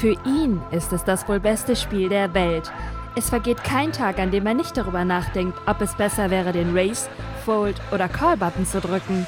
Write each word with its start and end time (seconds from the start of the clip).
Für 0.00 0.16
ihn 0.24 0.62
ist 0.70 0.94
es 0.94 1.04
das 1.04 1.28
wohl 1.28 1.40
beste 1.40 1.76
Spiel 1.76 2.08
der 2.08 2.32
Welt. 2.32 2.72
Es 3.16 3.28
vergeht 3.28 3.62
kein 3.62 3.92
Tag, 3.92 4.18
an 4.18 4.30
dem 4.30 4.46
er 4.46 4.54
nicht 4.54 4.74
darüber 4.74 5.04
nachdenkt, 5.04 5.58
ob 5.66 5.82
es 5.82 5.94
besser 5.94 6.30
wäre, 6.30 6.52
den 6.52 6.74
Race, 6.74 7.10
Fold 7.44 7.78
oder 7.92 8.08
Call-Button 8.08 8.64
zu 8.64 8.80
drücken. 8.80 9.26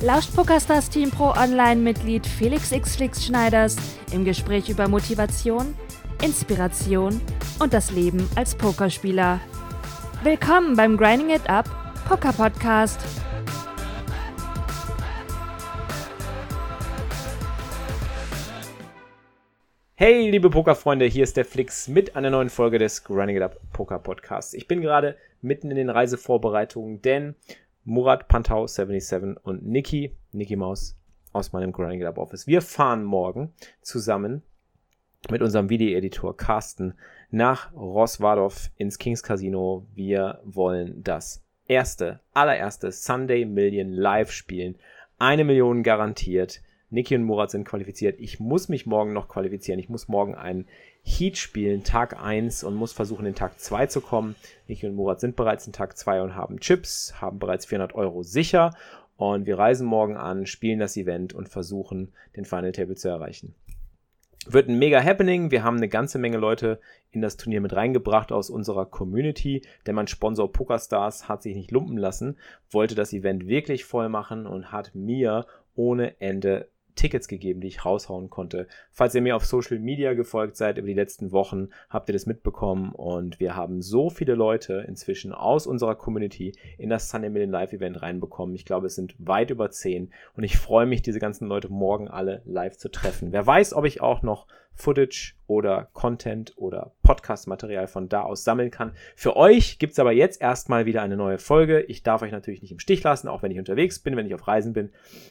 Lauscht 0.00 0.32
PokerStars 0.36 0.90
Team 0.90 1.10
Pro 1.10 1.30
Online-Mitglied 1.30 2.24
Felix 2.24 2.70
X. 2.70 3.24
Schneiders 3.24 3.74
im 4.12 4.24
Gespräch 4.24 4.68
über 4.68 4.86
Motivation, 4.86 5.74
Inspiration 6.22 7.20
und 7.58 7.72
das 7.72 7.90
Leben 7.90 8.28
als 8.36 8.54
Pokerspieler. 8.54 9.40
Willkommen 10.22 10.76
beim 10.76 10.96
Grinding 10.96 11.30
It 11.30 11.50
Up 11.50 11.68
Poker 12.08 12.32
Podcast. 12.32 13.00
Hey, 20.04 20.28
liebe 20.30 20.50
Pokerfreunde, 20.50 21.04
hier 21.04 21.22
ist 21.22 21.36
der 21.36 21.44
Flix 21.44 21.86
mit 21.86 22.16
einer 22.16 22.28
neuen 22.28 22.50
Folge 22.50 22.80
des 22.80 23.04
Grinding 23.04 23.36
It 23.36 23.42
Up 23.44 23.60
Poker 23.72 24.00
Podcasts. 24.00 24.52
Ich 24.52 24.66
bin 24.66 24.80
gerade 24.80 25.16
mitten 25.42 25.70
in 25.70 25.76
den 25.76 25.90
Reisevorbereitungen, 25.90 27.00
denn 27.02 27.36
Murat 27.84 28.26
Pantau 28.26 28.66
77 28.66 29.36
und 29.44 29.64
Niki, 29.64 30.16
Niki 30.32 30.56
Maus 30.56 30.98
aus 31.32 31.52
meinem 31.52 31.70
Grinding 31.70 32.00
It 32.00 32.08
Up 32.08 32.18
Office. 32.18 32.48
Wir 32.48 32.62
fahren 32.62 33.04
morgen 33.04 33.52
zusammen 33.80 34.42
mit 35.30 35.40
unserem 35.40 35.70
Videoeditor 35.70 36.36
Carsten 36.36 36.94
nach 37.30 37.72
Roswadorf 37.72 38.70
ins 38.78 38.98
Kings 38.98 39.22
Casino. 39.22 39.86
Wir 39.94 40.40
wollen 40.42 41.04
das 41.04 41.44
erste, 41.68 42.18
allererste 42.34 42.90
Sunday 42.90 43.44
Million 43.44 43.92
live 43.92 44.32
spielen. 44.32 44.74
Eine 45.20 45.44
Million 45.44 45.84
garantiert. 45.84 46.60
Niki 46.92 47.16
und 47.16 47.24
Murat 47.24 47.50
sind 47.50 47.64
qualifiziert. 47.64 48.20
Ich 48.20 48.38
muss 48.38 48.68
mich 48.68 48.84
morgen 48.84 49.14
noch 49.14 49.26
qualifizieren. 49.26 49.80
Ich 49.80 49.88
muss 49.88 50.08
morgen 50.08 50.34
einen 50.34 50.66
Heat 51.02 51.38
spielen, 51.38 51.84
Tag 51.84 52.22
1 52.22 52.64
und 52.64 52.74
muss 52.74 52.92
versuchen, 52.92 53.24
in 53.24 53.34
Tag 53.34 53.58
2 53.58 53.86
zu 53.86 54.02
kommen. 54.02 54.36
Niki 54.68 54.86
und 54.86 54.94
Murat 54.94 55.18
sind 55.18 55.34
bereits 55.34 55.66
in 55.66 55.72
Tag 55.72 55.96
2 55.96 56.20
und 56.20 56.36
haben 56.36 56.60
Chips, 56.60 57.14
haben 57.18 57.38
bereits 57.38 57.64
400 57.64 57.94
Euro 57.94 58.22
sicher. 58.22 58.74
Und 59.16 59.46
wir 59.46 59.58
reisen 59.58 59.86
morgen 59.86 60.18
an, 60.18 60.44
spielen 60.44 60.80
das 60.80 60.98
Event 60.98 61.32
und 61.32 61.48
versuchen, 61.48 62.12
den 62.36 62.44
Final 62.44 62.72
Table 62.72 62.94
zu 62.94 63.08
erreichen. 63.08 63.54
Wird 64.46 64.68
ein 64.68 64.78
mega 64.78 65.02
Happening. 65.02 65.50
Wir 65.50 65.62
haben 65.62 65.78
eine 65.78 65.88
ganze 65.88 66.18
Menge 66.18 66.36
Leute 66.36 66.78
in 67.10 67.22
das 67.22 67.38
Turnier 67.38 67.62
mit 67.62 67.72
reingebracht 67.72 68.32
aus 68.32 68.50
unserer 68.50 68.84
Community, 68.84 69.62
denn 69.86 69.94
mein 69.94 70.08
Sponsor 70.08 70.52
PokerStars 70.52 71.26
hat 71.28 71.42
sich 71.42 71.54
nicht 71.54 71.70
lumpen 71.70 71.96
lassen, 71.96 72.36
wollte 72.70 72.94
das 72.94 73.14
Event 73.14 73.46
wirklich 73.46 73.84
voll 73.84 74.10
machen 74.10 74.46
und 74.46 74.72
hat 74.72 74.94
mir 74.94 75.46
ohne 75.74 76.20
Ende 76.20 76.68
Tickets 76.94 77.28
gegeben, 77.28 77.60
die 77.60 77.68
ich 77.68 77.84
raushauen 77.84 78.30
konnte. 78.30 78.66
Falls 78.90 79.14
ihr 79.14 79.22
mir 79.22 79.36
auf 79.36 79.44
Social 79.44 79.78
Media 79.78 80.14
gefolgt 80.14 80.56
seid 80.56 80.78
über 80.78 80.86
die 80.86 80.94
letzten 80.94 81.32
Wochen, 81.32 81.68
habt 81.90 82.08
ihr 82.08 82.12
das 82.12 82.26
mitbekommen 82.26 82.92
und 82.92 83.40
wir 83.40 83.56
haben 83.56 83.82
so 83.82 84.10
viele 84.10 84.34
Leute 84.34 84.84
inzwischen 84.86 85.32
aus 85.32 85.66
unserer 85.66 85.94
Community 85.94 86.52
in 86.78 86.90
das 86.90 87.08
Sunday 87.08 87.30
Million 87.30 87.50
Live 87.50 87.72
Event 87.72 88.02
reinbekommen. 88.02 88.54
Ich 88.54 88.64
glaube, 88.64 88.86
es 88.86 88.94
sind 88.94 89.14
weit 89.18 89.50
über 89.50 89.70
zehn 89.70 90.10
und 90.36 90.44
ich 90.44 90.56
freue 90.56 90.86
mich, 90.86 91.02
diese 91.02 91.18
ganzen 91.18 91.48
Leute 91.48 91.68
morgen 91.68 92.08
alle 92.08 92.42
live 92.44 92.76
zu 92.76 92.90
treffen. 92.90 93.32
Wer 93.32 93.46
weiß, 93.46 93.74
ob 93.74 93.84
ich 93.84 94.00
auch 94.00 94.22
noch 94.22 94.46
Footage 94.74 95.34
oder 95.46 95.88
Content 95.92 96.54
oder 96.56 96.92
Podcast-Material 97.02 97.86
von 97.86 98.08
da 98.08 98.22
aus 98.22 98.44
sammeln 98.44 98.70
kann. 98.70 98.92
Für 99.16 99.36
euch 99.36 99.78
gibt's 99.78 99.98
aber 99.98 100.12
jetzt 100.12 100.40
erstmal 100.40 100.86
wieder 100.86 101.02
eine 101.02 101.16
neue 101.16 101.38
Folge. 101.38 101.82
Ich 101.82 102.02
darf 102.02 102.22
euch 102.22 102.32
natürlich 102.32 102.62
nicht 102.62 102.72
im 102.72 102.78
Stich 102.78 103.02
lassen, 103.02 103.28
auch 103.28 103.42
wenn 103.42 103.50
ich 103.50 103.58
unterwegs 103.58 103.98
bin, 103.98 104.16
wenn 104.16 104.26
ich 104.26 104.34
auf 104.34 104.48
Reisen 104.48 104.72
bin. 104.72 104.90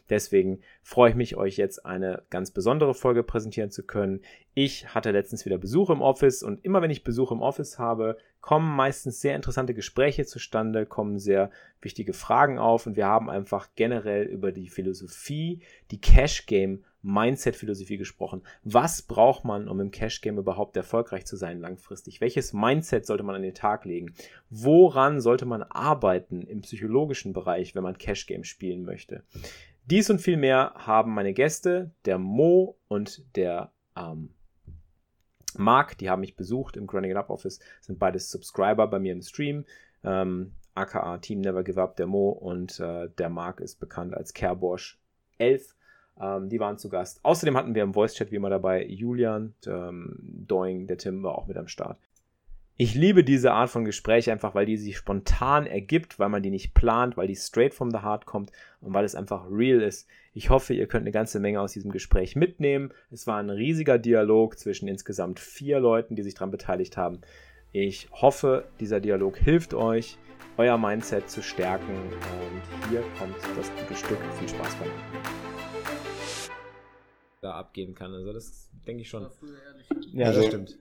Deswegen 0.09 0.59
freue 0.83 1.09
ich 1.09 1.15
mich, 1.15 1.37
euch 1.37 1.57
jetzt 1.57 1.85
eine 1.85 2.23
ganz 2.29 2.51
besondere 2.51 2.93
Folge 2.93 3.23
präsentieren 3.23 3.71
zu 3.71 3.83
können. 3.83 4.21
Ich 4.53 4.93
hatte 4.93 5.11
letztens 5.11 5.45
wieder 5.45 5.57
Besuch 5.57 5.89
im 5.89 6.01
Office 6.01 6.43
und 6.43 6.63
immer 6.63 6.81
wenn 6.81 6.91
ich 6.91 7.03
Besuch 7.03 7.31
im 7.31 7.41
Office 7.41 7.79
habe, 7.79 8.17
kommen 8.41 8.75
meistens 8.75 9.21
sehr 9.21 9.35
interessante 9.35 9.73
Gespräche 9.73 10.25
zustande, 10.25 10.85
kommen 10.85 11.19
sehr 11.19 11.51
wichtige 11.79 12.13
Fragen 12.13 12.59
auf 12.59 12.85
und 12.85 12.95
wir 12.95 13.05
haben 13.05 13.29
einfach 13.29 13.69
generell 13.75 14.25
über 14.25 14.51
die 14.51 14.69
Philosophie, 14.69 15.61
die 15.91 16.01
Cash 16.01 16.47
Game 16.47 16.83
Mindset-Philosophie 17.03 17.97
gesprochen. 17.97 18.43
Was 18.63 19.01
braucht 19.01 19.43
man, 19.43 19.67
um 19.67 19.79
im 19.79 19.91
Cash-Game 19.91 20.37
überhaupt 20.37 20.77
erfolgreich 20.77 21.25
zu 21.25 21.35
sein 21.35 21.59
langfristig? 21.59 22.21
Welches 22.21 22.53
Mindset 22.53 23.05
sollte 23.05 23.23
man 23.23 23.35
an 23.35 23.41
den 23.41 23.53
Tag 23.53 23.85
legen? 23.85 24.13
Woran 24.49 25.21
sollte 25.21 25.45
man 25.45 25.63
arbeiten 25.63 26.41
im 26.41 26.61
psychologischen 26.61 27.33
Bereich, 27.33 27.75
wenn 27.75 27.83
man 27.83 27.97
Cash-Game 27.97 28.43
spielen 28.43 28.83
möchte? 28.83 29.23
Dies 29.85 30.09
und 30.09 30.21
viel 30.21 30.37
mehr 30.37 30.73
haben 30.75 31.13
meine 31.13 31.33
Gäste, 31.33 31.91
der 32.05 32.17
Mo 32.17 32.77
und 32.87 33.23
der 33.35 33.71
ähm, 33.97 34.29
Marc, 35.57 35.97
die 35.97 36.09
haben 36.09 36.21
mich 36.21 36.35
besucht 36.35 36.77
im 36.77 36.87
Grinding 36.87 37.11
It 37.11 37.17
Up 37.17 37.29
Office, 37.29 37.59
sind 37.81 37.99
beides 37.99 38.29
Subscriber 38.31 38.87
bei 38.87 38.99
mir 38.99 39.11
im 39.11 39.21
Stream. 39.21 39.65
Ähm, 40.03 40.53
aka 40.75 41.17
Team 41.17 41.41
Never 41.41 41.63
Give 41.63 41.81
Up, 41.81 41.97
der 41.97 42.07
Mo 42.07 42.29
und 42.29 42.79
äh, 42.79 43.09
der 43.17 43.29
Marc 43.29 43.59
ist 43.59 43.79
bekannt 43.79 44.15
als 44.15 44.33
Kerbosch 44.33 44.99
11 45.37 45.75
ähm, 46.21 46.49
die 46.49 46.59
waren 46.59 46.77
zu 46.77 46.89
Gast. 46.89 47.19
Außerdem 47.23 47.57
hatten 47.57 47.75
wir 47.75 47.83
im 47.83 47.93
Voice-Chat 47.93 48.31
wie 48.31 48.35
immer 48.35 48.49
dabei 48.49 48.85
Julian, 48.85 49.53
ähm, 49.65 50.17
Doing, 50.21 50.87
der 50.87 50.97
Tim 50.97 51.23
war 51.23 51.37
auch 51.37 51.47
mit 51.47 51.57
am 51.57 51.67
Start. 51.67 51.97
Ich 52.77 52.95
liebe 52.95 53.23
diese 53.23 53.51
Art 53.51 53.69
von 53.69 53.85
Gespräch 53.85 54.31
einfach, 54.31 54.55
weil 54.55 54.65
die 54.65 54.77
sich 54.77 54.97
spontan 54.97 55.67
ergibt, 55.67 56.17
weil 56.17 56.29
man 56.29 56.41
die 56.41 56.49
nicht 56.49 56.73
plant, 56.73 57.15
weil 57.15 57.27
die 57.27 57.35
straight 57.35 57.75
from 57.75 57.91
the 57.91 57.99
heart 57.99 58.25
kommt 58.25 58.51
und 58.79 58.93
weil 58.93 59.05
es 59.05 59.13
einfach 59.13 59.45
real 59.51 59.81
ist. 59.81 60.07
Ich 60.33 60.49
hoffe, 60.49 60.73
ihr 60.73 60.87
könnt 60.87 61.03
eine 61.03 61.11
ganze 61.11 61.39
Menge 61.39 61.61
aus 61.61 61.73
diesem 61.73 61.91
Gespräch 61.91 62.35
mitnehmen. 62.35 62.91
Es 63.11 63.27
war 63.27 63.37
ein 63.37 63.49
riesiger 63.51 63.99
Dialog 63.99 64.57
zwischen 64.57 64.87
insgesamt 64.87 65.39
vier 65.39 65.79
Leuten, 65.79 66.15
die 66.15 66.23
sich 66.23 66.33
daran 66.33 66.49
beteiligt 66.49 66.97
haben. 66.97 67.21
Ich 67.71 68.09
hoffe, 68.13 68.65
dieser 68.79 68.99
Dialog 68.99 69.37
hilft 69.37 69.73
euch, 69.73 70.17
euer 70.57 70.77
Mindset 70.77 71.29
zu 71.29 71.43
stärken. 71.43 71.93
Und 71.93 72.89
hier 72.89 73.03
kommt 73.19 73.35
das 73.57 73.69
gute 73.75 73.95
Stück. 73.95 74.19
Viel 74.39 74.49
Spaß 74.49 74.75
beim 74.75 75.50
da 77.41 77.53
abgehen 77.53 77.95
kann. 77.95 78.13
Also 78.13 78.31
das 78.31 78.69
denke 78.87 79.01
ich 79.01 79.09
schon. 79.09 79.27
Ja, 80.13 80.27
also, 80.27 80.41
das 80.41 80.47
stimmt. 80.47 80.77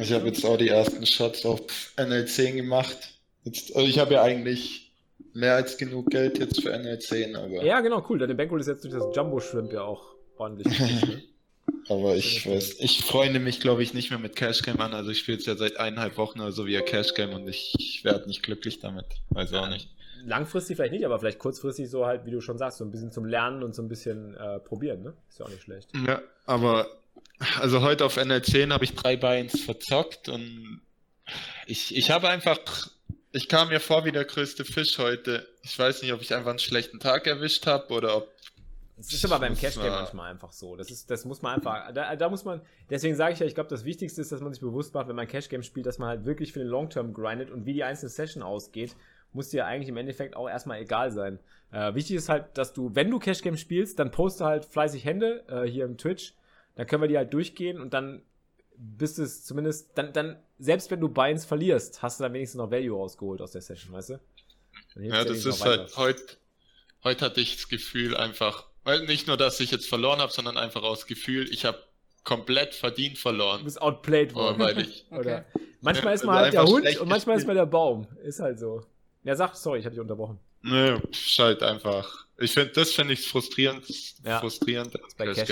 Ich 0.00 0.12
habe 0.12 0.26
jetzt 0.26 0.44
auch 0.44 0.56
die 0.56 0.68
ersten 0.68 1.06
Shots 1.06 1.46
auf 1.46 1.60
NL10 1.96 2.56
gemacht. 2.56 3.20
Jetzt, 3.44 3.76
also 3.76 3.86
ich 3.86 3.98
habe 3.98 4.14
ja 4.14 4.22
eigentlich 4.22 4.92
mehr 5.34 5.54
als 5.54 5.76
genug 5.76 6.10
Geld 6.10 6.38
jetzt 6.38 6.62
für 6.62 6.74
NL10, 6.74 7.36
aber. 7.36 7.64
Ja, 7.64 7.80
genau, 7.80 8.04
cool. 8.08 8.18
Deine 8.18 8.34
Bankroll 8.34 8.60
ist 8.60 8.66
jetzt 8.66 8.84
durch 8.84 8.94
das 8.94 9.14
Jumbo 9.14 9.38
Shrimp 9.38 9.72
ja 9.72 9.82
auch 9.82 10.16
ordentlich. 10.36 10.78
Ne? 11.86 11.94
aber 11.94 12.16
ich 12.16 12.46
weiß, 12.48 12.80
ich 12.80 13.02
freunde 13.02 13.40
mich, 13.40 13.60
glaube 13.60 13.82
ich, 13.82 13.92
nicht 13.94 14.10
mehr 14.10 14.18
mit 14.18 14.36
Cashcam 14.36 14.80
an. 14.80 14.94
Also 14.94 15.10
ich 15.10 15.18
spiele 15.18 15.38
es 15.38 15.46
ja 15.46 15.54
seit 15.54 15.76
eineinhalb 15.78 16.16
Wochen 16.16 16.40
oder 16.40 16.52
so 16.52 16.66
wie 16.66 16.78
Cashcam 16.80 17.34
und 17.34 17.46
ich, 17.48 17.74
ich 17.78 18.04
werde 18.04 18.26
nicht 18.26 18.42
glücklich 18.42 18.80
damit. 18.80 19.06
Weiß 19.30 19.52
auch 19.52 19.68
nicht 19.68 19.88
langfristig 20.24 20.76
vielleicht 20.76 20.92
nicht, 20.92 21.04
aber 21.04 21.18
vielleicht 21.18 21.38
kurzfristig 21.38 21.90
so 21.90 22.06
halt, 22.06 22.26
wie 22.26 22.30
du 22.30 22.40
schon 22.40 22.58
sagst, 22.58 22.78
so 22.78 22.84
ein 22.84 22.90
bisschen 22.90 23.12
zum 23.12 23.24
Lernen 23.24 23.62
und 23.62 23.74
so 23.74 23.82
ein 23.82 23.88
bisschen 23.88 24.34
äh, 24.34 24.58
probieren, 24.60 25.02
ne? 25.02 25.14
Ist 25.28 25.38
ja 25.38 25.46
auch 25.46 25.50
nicht 25.50 25.62
schlecht. 25.62 25.90
Ja, 26.06 26.22
aber 26.46 26.86
also 27.60 27.82
heute 27.82 28.04
auf 28.04 28.16
NL10 28.16 28.72
habe 28.72 28.84
ich 28.84 28.94
drei 28.94 29.16
Beins 29.16 29.60
verzockt 29.60 30.28
und 30.28 30.80
ich, 31.66 31.96
ich 31.96 32.10
habe 32.10 32.28
einfach, 32.28 32.58
ich 33.32 33.48
kam 33.48 33.68
mir 33.68 33.80
vor 33.80 34.04
wie 34.04 34.12
der 34.12 34.24
größte 34.24 34.64
Fisch 34.64 34.98
heute. 34.98 35.46
Ich 35.62 35.78
weiß 35.78 36.02
nicht, 36.02 36.12
ob 36.12 36.20
ich 36.20 36.34
einfach 36.34 36.50
einen 36.50 36.58
schlechten 36.58 37.00
Tag 37.00 37.26
erwischt 37.26 37.66
habe 37.66 37.92
oder 37.92 38.16
ob 38.16 38.28
das 38.96 39.12
ist 39.12 39.24
aber 39.24 39.40
beim 39.40 39.56
Cash 39.56 39.74
Game 39.74 39.90
manchmal 39.90 40.30
einfach 40.30 40.52
so. 40.52 40.76
Das 40.76 40.88
ist, 40.88 41.10
das 41.10 41.24
muss 41.24 41.42
man 41.42 41.56
einfach, 41.56 41.92
da, 41.92 42.14
da 42.14 42.28
muss 42.28 42.44
man, 42.44 42.60
deswegen 42.88 43.16
sage 43.16 43.32
ich 43.32 43.40
ja, 43.40 43.46
ich 43.46 43.54
glaube, 43.56 43.68
das 43.68 43.84
Wichtigste 43.84 44.20
ist, 44.20 44.30
dass 44.30 44.40
man 44.40 44.52
sich 44.52 44.60
bewusst 44.60 44.94
macht, 44.94 45.08
wenn 45.08 45.16
man 45.16 45.26
Cash 45.26 45.48
Game 45.48 45.64
spielt, 45.64 45.86
dass 45.86 45.98
man 45.98 46.08
halt 46.08 46.24
wirklich 46.26 46.52
für 46.52 46.60
den 46.60 46.68
Long 46.68 46.90
Term 46.90 47.12
grindet 47.12 47.50
und 47.50 47.66
wie 47.66 47.72
die 47.72 47.82
einzelne 47.82 48.10
Session 48.10 48.44
ausgeht 48.44 48.94
muss 49.34 49.50
dir 49.50 49.66
eigentlich 49.66 49.88
im 49.88 49.96
Endeffekt 49.96 50.36
auch 50.36 50.48
erstmal 50.48 50.80
egal 50.80 51.10
sein. 51.10 51.38
Äh, 51.72 51.94
wichtig 51.94 52.16
ist 52.16 52.28
halt, 52.28 52.56
dass 52.56 52.72
du, 52.72 52.94
wenn 52.94 53.10
du 53.10 53.18
Cash 53.18 53.42
Game 53.42 53.56
spielst, 53.56 53.98
dann 53.98 54.10
poste 54.10 54.44
halt 54.44 54.64
fleißig 54.64 55.04
Hände 55.04 55.44
äh, 55.48 55.68
hier 55.68 55.84
im 55.84 55.98
Twitch. 55.98 56.34
Dann 56.76 56.86
können 56.86 57.02
wir 57.02 57.08
die 57.08 57.16
halt 57.16 57.32
durchgehen 57.32 57.80
und 57.80 57.94
dann 57.94 58.22
bist 58.76 59.18
es 59.18 59.44
zumindest, 59.44 59.96
dann, 59.96 60.12
dann, 60.12 60.36
selbst 60.58 60.90
wenn 60.90 61.00
du 61.00 61.08
Beins 61.08 61.44
verlierst, 61.44 62.02
hast 62.02 62.18
du 62.18 62.24
dann 62.24 62.32
wenigstens 62.32 62.58
noch 62.58 62.70
Value 62.70 62.96
rausgeholt 62.96 63.40
aus 63.40 63.52
der 63.52 63.60
Session, 63.60 63.92
weißt 63.92 64.10
du? 64.10 64.20
Ja, 64.96 65.24
das 65.24 65.44
ist 65.44 65.64
halt, 65.64 65.96
heute, 65.96 66.22
heute 67.02 67.24
hatte 67.24 67.40
ich 67.40 67.56
das 67.56 67.68
Gefühl 67.68 68.16
einfach, 68.16 68.66
weil 68.84 69.06
nicht 69.06 69.26
nur, 69.26 69.36
dass 69.36 69.60
ich 69.60 69.70
jetzt 69.70 69.88
verloren 69.88 70.20
habe, 70.20 70.32
sondern 70.32 70.56
einfach 70.56 70.82
aus 70.82 71.06
Gefühl, 71.06 71.48
ich 71.52 71.64
habe 71.64 71.78
komplett 72.24 72.74
verdient 72.74 73.18
verloren. 73.18 73.58
Du 73.58 73.64
bist 73.64 73.80
outplayed 73.80 74.34
worden. 74.34 74.56
Oh, 74.58 74.64
weil 74.64 74.80
ich, 74.80 75.06
okay. 75.10 75.42
Manchmal 75.80 76.14
ist 76.14 76.24
man 76.24 76.36
halt 76.36 76.54
der 76.54 76.64
Hund 76.64 77.00
und 77.00 77.08
manchmal 77.08 77.36
ist 77.36 77.46
man 77.46 77.56
der 77.56 77.66
Baum. 77.66 78.06
Ist 78.22 78.40
halt 78.40 78.58
so. 78.58 78.84
Ja, 79.24 79.34
sag, 79.34 79.54
sorry, 79.56 79.78
ich 79.78 79.86
habe 79.86 79.94
dich 79.94 80.00
unterbrochen. 80.00 80.38
Nö, 80.62 80.98
halt 81.38 81.62
einfach. 81.62 82.26
Ich 82.38 82.52
finde, 82.52 82.72
das 82.72 82.92
finde 82.92 83.14
ich 83.14 83.26
frustrierend, 83.26 83.86
ja. 84.24 84.38
frustrierend 84.38 84.92
bei 85.16 85.32
Cash 85.32 85.48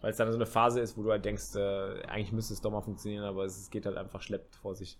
Weil 0.00 0.10
es 0.10 0.16
dann 0.16 0.30
so 0.30 0.38
eine 0.38 0.46
Phase 0.46 0.80
ist, 0.80 0.96
wo 0.96 1.02
du 1.02 1.10
halt 1.10 1.24
denkst, 1.24 1.56
äh, 1.56 2.02
eigentlich 2.06 2.32
müsste 2.32 2.54
es 2.54 2.60
doch 2.60 2.70
mal 2.70 2.80
funktionieren, 2.82 3.24
aber 3.24 3.44
es, 3.44 3.70
geht 3.70 3.86
halt 3.86 3.96
einfach 3.96 4.22
schleppt 4.22 4.54
vor 4.56 4.74
sich. 4.76 4.98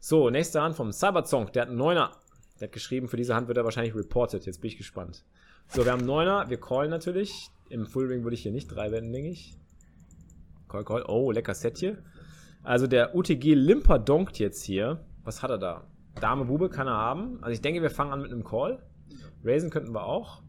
So, 0.00 0.30
nächste 0.30 0.62
Hand 0.62 0.76
vom 0.76 0.92
Cyberzong, 0.92 1.50
der 1.52 1.62
hat 1.62 1.68
einen 1.68 1.78
Neuner. 1.78 2.12
Der 2.60 2.68
hat 2.68 2.72
geschrieben, 2.72 3.08
für 3.08 3.16
diese 3.16 3.34
Hand 3.34 3.48
wird 3.48 3.58
er 3.58 3.64
wahrscheinlich 3.64 3.94
reported. 3.94 4.46
Jetzt 4.46 4.60
bin 4.60 4.70
ich 4.70 4.76
gespannt. 4.76 5.24
So, 5.68 5.84
wir 5.84 5.92
haben 5.92 6.00
einen 6.00 6.08
Neuner, 6.08 6.48
wir 6.48 6.60
callen 6.60 6.90
natürlich. 6.90 7.50
Im 7.68 7.86
Fullring 7.86 8.22
würde 8.22 8.34
ich 8.34 8.42
hier 8.42 8.52
nicht 8.52 8.68
drei 8.68 8.90
wenden, 8.92 9.12
denke 9.12 9.30
ich. 9.30 9.54
Call, 10.68 10.84
call. 10.84 11.04
Oh, 11.06 11.30
lecker 11.32 11.54
Set 11.54 11.78
hier. 11.78 12.02
Also 12.62 12.86
der 12.86 13.14
UTG 13.14 13.54
Limper 13.54 13.98
donkt 13.98 14.38
jetzt 14.38 14.62
hier. 14.64 15.04
Was 15.24 15.42
hat 15.42 15.50
er 15.50 15.58
da? 15.58 15.86
Dame 16.20 16.44
Bube 16.44 16.68
kann 16.68 16.86
er 16.86 16.96
haben. 16.96 17.38
Also 17.42 17.52
ich 17.52 17.60
denke, 17.60 17.82
wir 17.82 17.90
fangen 17.90 18.12
an 18.12 18.22
mit 18.22 18.32
einem 18.32 18.44
Call. 18.44 18.82
Raisen 19.44 19.70
könnten 19.70 19.94
wir 19.94 20.04
auch. 20.04 20.42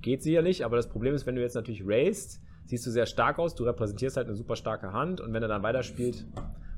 Geht 0.00 0.22
sicherlich, 0.22 0.64
aber 0.64 0.76
das 0.76 0.88
Problem 0.88 1.14
ist, 1.14 1.26
wenn 1.26 1.34
du 1.34 1.42
jetzt 1.42 1.54
natürlich 1.54 1.82
raised, 1.84 2.40
siehst 2.66 2.86
du 2.86 2.90
sehr 2.90 3.06
stark 3.06 3.38
aus. 3.38 3.54
Du 3.54 3.64
repräsentierst 3.64 4.16
halt 4.16 4.26
eine 4.26 4.36
super 4.36 4.56
starke 4.56 4.92
Hand 4.92 5.20
und 5.20 5.32
wenn 5.32 5.42
er 5.42 5.48
dann 5.48 5.62
weiterspielt, 5.62 6.26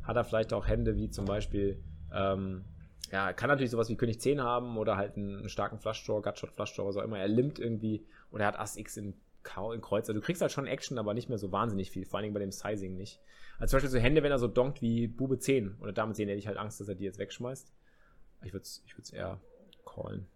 hat 0.02 0.16
er 0.16 0.24
vielleicht 0.24 0.52
auch 0.52 0.66
Hände 0.66 0.96
wie 0.96 1.10
zum 1.10 1.24
Beispiel, 1.24 1.82
ähm, 2.14 2.64
ja, 3.12 3.32
kann 3.32 3.48
natürlich 3.48 3.70
sowas 3.72 3.88
wie 3.88 3.96
König 3.96 4.20
10 4.20 4.40
haben 4.40 4.78
oder 4.78 4.96
halt 4.96 5.16
einen 5.16 5.48
starken 5.48 5.78
Flushdraw, 5.78 6.22
Gutshot 6.22 6.52
Flushdraw, 6.52 6.86
was 6.86 6.96
auch 6.96 7.02
immer. 7.02 7.18
Er 7.18 7.28
limmt 7.28 7.58
irgendwie 7.58 8.06
oder 8.30 8.44
er 8.44 8.48
hat 8.48 8.58
Ass 8.58 8.76
X 8.76 8.96
in, 8.96 9.14
in 9.74 9.80
Kreuz. 9.80 10.08
Also 10.08 10.14
du 10.14 10.20
kriegst 10.20 10.40
halt 10.40 10.52
schon 10.52 10.66
Action, 10.66 10.98
aber 10.98 11.12
nicht 11.12 11.28
mehr 11.28 11.38
so 11.38 11.50
wahnsinnig 11.52 11.90
viel, 11.90 12.06
vor 12.06 12.18
allen 12.18 12.24
Dingen 12.24 12.34
bei 12.34 12.40
dem 12.40 12.52
Sizing 12.52 12.96
nicht. 12.96 13.20
Also 13.58 13.72
zum 13.72 13.76
Beispiel 13.78 13.90
so 13.90 13.98
Hände, 13.98 14.22
wenn 14.22 14.30
er 14.30 14.38
so 14.38 14.48
donkt 14.48 14.80
wie 14.80 15.08
Bube 15.08 15.38
10 15.38 15.78
oder 15.80 15.92
Dame 15.92 16.14
10, 16.14 16.28
hätte 16.28 16.38
ich 16.38 16.46
halt 16.46 16.56
Angst, 16.56 16.80
dass 16.80 16.88
er 16.88 16.94
die 16.94 17.04
jetzt 17.04 17.18
wegschmeißt. 17.18 17.72
Ich 18.42 18.52
würde 18.52 18.62
es 18.62 18.82
ich 18.86 19.14
eher 19.14 19.38
callen. 19.84 20.26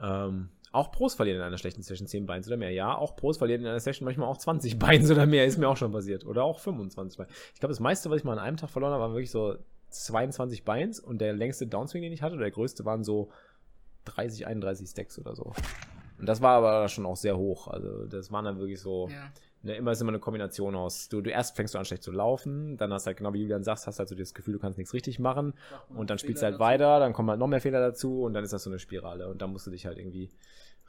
Ähm, 0.00 0.48
auch 0.72 0.90
Pros 0.90 1.14
verlieren 1.14 1.38
in 1.38 1.44
einer 1.44 1.58
schlechten 1.58 1.82
Session 1.82 2.06
10 2.06 2.26
Beins 2.26 2.46
oder 2.46 2.56
mehr. 2.56 2.70
Ja, 2.70 2.96
auch 2.96 3.14
Pros 3.14 3.36
verlieren 3.36 3.60
in 3.60 3.66
einer 3.66 3.80
Session 3.80 4.06
manchmal 4.06 4.28
auch 4.28 4.38
20 4.38 4.78
Beins 4.78 5.10
oder 5.10 5.26
mehr. 5.26 5.44
Ist 5.44 5.58
mir 5.58 5.68
auch 5.68 5.76
schon 5.76 5.92
passiert. 5.92 6.24
Oder 6.24 6.44
auch 6.44 6.60
25 6.60 7.18
Beins. 7.18 7.30
Ich 7.54 7.60
glaube, 7.60 7.72
das 7.72 7.80
meiste, 7.80 8.10
was 8.10 8.18
ich 8.18 8.24
mal 8.24 8.32
an 8.32 8.38
einem 8.38 8.56
Tag 8.56 8.70
verloren 8.70 8.92
habe, 8.92 9.02
waren 9.02 9.12
wirklich 9.12 9.30
so 9.30 9.56
22 9.90 10.64
Beins. 10.64 10.98
Und 10.98 11.20
der 11.20 11.34
längste 11.34 11.66
Downswing, 11.66 12.02
den 12.02 12.12
ich 12.12 12.22
hatte, 12.22 12.38
der 12.38 12.50
größte, 12.50 12.84
waren 12.84 13.04
so 13.04 13.30
30, 14.06 14.46
31 14.46 14.88
Stacks 14.88 15.18
oder 15.18 15.36
so. 15.36 15.52
Und 16.18 16.26
das 16.26 16.40
war 16.40 16.56
aber 16.56 16.88
schon 16.88 17.04
auch 17.04 17.16
sehr 17.16 17.36
hoch. 17.36 17.68
Also, 17.68 18.06
das 18.06 18.32
waren 18.32 18.44
dann 18.44 18.58
wirklich 18.58 18.80
so. 18.80 19.08
Ja. 19.08 19.30
Ne, 19.64 19.76
immer 19.76 19.92
ist 19.92 20.00
immer 20.00 20.10
eine 20.10 20.18
Kombination 20.18 20.74
aus. 20.74 21.08
Du, 21.08 21.20
du 21.20 21.30
erst 21.30 21.54
fängst 21.54 21.74
du 21.74 21.78
an 21.78 21.84
schlecht 21.84 22.02
zu 22.02 22.10
laufen, 22.10 22.76
dann 22.76 22.92
hast 22.92 23.06
halt 23.06 23.16
genau 23.18 23.32
wie 23.32 23.42
Julian 23.42 23.62
sagst, 23.62 23.86
hast 23.86 24.00
halt 24.00 24.08
so 24.08 24.16
das 24.16 24.34
Gefühl, 24.34 24.54
du 24.54 24.60
kannst 24.60 24.76
nichts 24.76 24.92
richtig 24.92 25.20
machen 25.20 25.54
und 25.88 26.10
dann 26.10 26.18
spielst 26.18 26.42
du 26.42 26.46
halt 26.46 26.54
dazu. 26.54 26.60
weiter, 26.60 26.98
dann 26.98 27.12
kommen 27.12 27.30
halt 27.30 27.38
noch 27.38 27.46
mehr 27.46 27.60
Fehler 27.60 27.80
dazu 27.80 28.22
und 28.22 28.32
dann 28.32 28.42
ist 28.42 28.52
das 28.52 28.64
so 28.64 28.70
eine 28.70 28.80
Spirale 28.80 29.28
und 29.28 29.40
dann 29.40 29.52
musst 29.52 29.66
du 29.66 29.70
dich 29.70 29.86
halt 29.86 29.98
irgendwie 29.98 30.30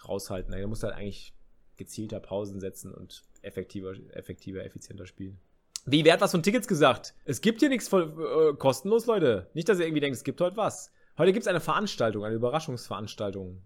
raushalten. 0.07 0.51
Da 0.51 0.67
musst 0.67 0.81
du 0.81 0.87
halt 0.87 0.97
eigentlich 0.97 1.33
gezielter 1.77 2.19
Pausen 2.19 2.59
setzen 2.59 2.91
und 2.93 3.23
effektiver, 3.43 3.93
effektiver, 4.11 4.63
effizienter 4.65 5.05
spielen. 5.05 5.39
Wie, 5.85 6.05
wer 6.05 6.13
hat 6.13 6.21
was 6.21 6.31
von 6.31 6.41
Tickets 6.41 6.67
gesagt? 6.67 7.13
Es 7.25 7.41
gibt 7.41 7.59
hier 7.59 7.69
nichts 7.69 7.89
voll, 7.89 8.53
äh, 8.53 8.55
kostenlos, 8.55 9.05
Leute. 9.05 9.49
Nicht, 9.53 9.67
dass 9.67 9.79
ihr 9.79 9.85
irgendwie 9.85 9.99
denkt, 9.99 10.15
es 10.15 10.23
gibt 10.23 10.39
heute 10.39 10.55
was. 10.55 10.91
Heute 11.17 11.33
gibt 11.33 11.43
es 11.43 11.47
eine 11.47 11.59
Veranstaltung, 11.59 12.23
eine 12.23 12.35
Überraschungsveranstaltung. 12.35 13.61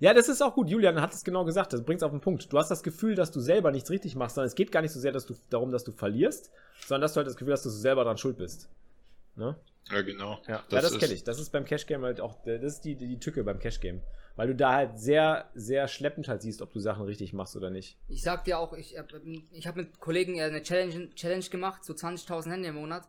Ja, 0.00 0.14
das 0.14 0.28
ist 0.28 0.42
auch 0.42 0.54
gut. 0.54 0.68
Julian 0.68 1.00
hat 1.00 1.12
es 1.12 1.24
genau 1.24 1.44
gesagt. 1.44 1.72
Das 1.72 1.84
bringt 1.84 2.00
es 2.00 2.02
auf 2.02 2.10
den 2.10 2.20
Punkt. 2.20 2.52
Du 2.52 2.58
hast 2.58 2.70
das 2.70 2.82
Gefühl, 2.82 3.14
dass 3.14 3.30
du 3.30 3.40
selber 3.40 3.70
nichts 3.70 3.90
richtig 3.90 4.16
machst, 4.16 4.34
sondern 4.34 4.48
es 4.48 4.54
geht 4.54 4.72
gar 4.72 4.82
nicht 4.82 4.92
so 4.92 4.98
sehr 5.00 5.12
dass 5.12 5.26
du, 5.26 5.34
darum, 5.50 5.70
dass 5.70 5.84
du 5.84 5.92
verlierst, 5.92 6.50
sondern 6.86 7.02
dass 7.02 7.12
du 7.12 7.18
halt 7.18 7.28
das 7.28 7.36
Gefühl 7.36 7.52
hast, 7.52 7.64
dass 7.64 7.74
du 7.74 7.78
selber 7.78 8.04
daran 8.04 8.18
schuld 8.18 8.38
bist. 8.38 8.68
Ne? 9.36 9.56
Ja, 9.90 10.00
genau. 10.02 10.40
Ja, 10.48 10.64
das, 10.68 10.82
ja, 10.82 10.90
das 10.90 10.98
kenne 10.98 11.12
ich. 11.12 11.24
Das 11.24 11.38
ist 11.38 11.50
beim 11.50 11.64
Cash 11.64 11.86
Game 11.86 12.02
halt 12.02 12.20
auch, 12.20 12.42
das 12.44 12.62
ist 12.62 12.80
die, 12.80 12.96
die 12.96 13.20
Tücke 13.20 13.44
beim 13.44 13.58
Cash 13.58 13.80
Game 13.80 14.00
weil 14.40 14.48
du 14.48 14.54
da 14.54 14.72
halt 14.72 14.98
sehr, 14.98 15.50
sehr 15.54 15.86
schleppend 15.86 16.26
halt 16.26 16.40
siehst, 16.40 16.62
ob 16.62 16.72
du 16.72 16.80
Sachen 16.80 17.04
richtig 17.04 17.34
machst 17.34 17.56
oder 17.56 17.68
nicht. 17.68 17.98
Ich 18.08 18.22
sag 18.22 18.44
dir 18.44 18.58
auch, 18.58 18.72
ich, 18.72 18.96
ich 19.52 19.66
habe 19.66 19.82
mit 19.82 20.00
Kollegen 20.00 20.36
äh, 20.36 20.44
eine 20.44 20.62
Challenge, 20.62 21.10
Challenge 21.14 21.44
gemacht, 21.44 21.84
so 21.84 21.92
20.000 21.92 22.50
Hände 22.50 22.68
im 22.68 22.76
Monat. 22.76 23.06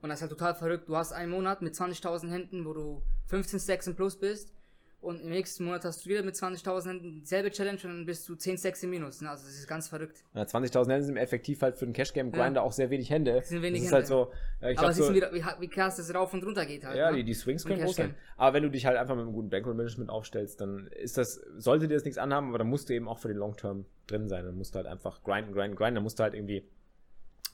Und 0.00 0.08
das 0.08 0.18
ist 0.18 0.22
halt 0.22 0.32
total 0.32 0.56
verrückt. 0.56 0.88
Du 0.88 0.96
hast 0.96 1.12
einen 1.12 1.30
Monat 1.30 1.62
mit 1.62 1.74
20.000 1.74 2.30
Händen, 2.30 2.64
wo 2.64 2.72
du 2.72 3.02
15 3.28 3.60
Stacks 3.60 3.86
im 3.86 3.94
Plus 3.94 4.18
bist 4.18 4.52
und 5.02 5.20
im 5.20 5.30
nächsten 5.30 5.64
Monat 5.64 5.84
hast 5.84 6.04
du 6.04 6.10
wieder 6.10 6.22
mit 6.22 6.36
20.000 6.36 7.20
dieselbe 7.20 7.50
Challenge 7.50 7.78
und 7.82 7.90
dann 7.90 8.06
bist 8.06 8.28
du 8.28 8.36
10 8.36 8.56
Stacks 8.56 8.84
im 8.84 8.90
Minus. 8.90 9.20
Ne? 9.20 9.30
Also 9.30 9.44
das 9.44 9.54
ist 9.54 9.66
ganz 9.66 9.88
verrückt. 9.88 10.22
Ja, 10.32 10.42
20.000 10.42 10.90
Hände 10.90 11.04
sind 11.04 11.16
effektiv 11.16 11.60
halt 11.60 11.76
für 11.76 11.86
den 11.86 11.92
Cash-Game-Grinder 11.92 12.60
ja. 12.60 12.62
auch 12.62 12.70
sehr 12.70 12.88
wenig 12.88 13.10
Hände. 13.10 13.34
Das 13.34 13.48
sind 13.48 13.62
wenig 13.62 13.80
das 13.80 13.86
ist 13.86 13.92
Hände. 13.92 13.96
halt 13.96 14.30
so, 14.60 14.68
ich 14.68 14.78
Aber 14.78 14.92
siehst 14.92 15.08
so, 15.08 15.12
du, 15.12 15.34
wie, 15.34 15.42
wie 15.58 15.68
krass 15.68 15.96
das 15.96 16.14
rauf 16.14 16.32
und 16.32 16.44
runter 16.44 16.64
geht 16.66 16.84
halt. 16.84 16.96
Ja, 16.96 17.10
ne? 17.10 17.16
die, 17.16 17.24
die 17.24 17.34
Swings 17.34 17.64
können 17.64 17.82
groß 17.82 17.96
sein. 17.96 18.14
Aber 18.36 18.54
wenn 18.54 18.62
du 18.62 18.70
dich 18.70 18.86
halt 18.86 18.96
einfach 18.96 19.16
mit 19.16 19.24
einem 19.24 19.34
guten 19.34 19.50
Bankroll-Management 19.50 20.08
aufstellst, 20.08 20.60
dann 20.60 20.86
ist 20.86 21.18
das, 21.18 21.34
sollte 21.58 21.88
dir 21.88 21.94
das 21.94 22.04
nichts 22.04 22.18
anhaben, 22.18 22.48
aber 22.50 22.58
dann 22.58 22.68
musst 22.68 22.88
du 22.88 22.94
eben 22.94 23.08
auch 23.08 23.18
für 23.18 23.28
den 23.28 23.38
Long-Term 23.38 23.84
drin 24.06 24.28
sein. 24.28 24.44
Dann 24.44 24.56
musst 24.56 24.74
du 24.74 24.76
halt 24.76 24.86
einfach 24.86 25.24
grinden, 25.24 25.52
grinden, 25.52 25.76
grinden. 25.76 25.96
Dann 25.96 26.04
musst 26.04 26.20
du 26.20 26.22
halt 26.22 26.34
irgendwie 26.34 26.64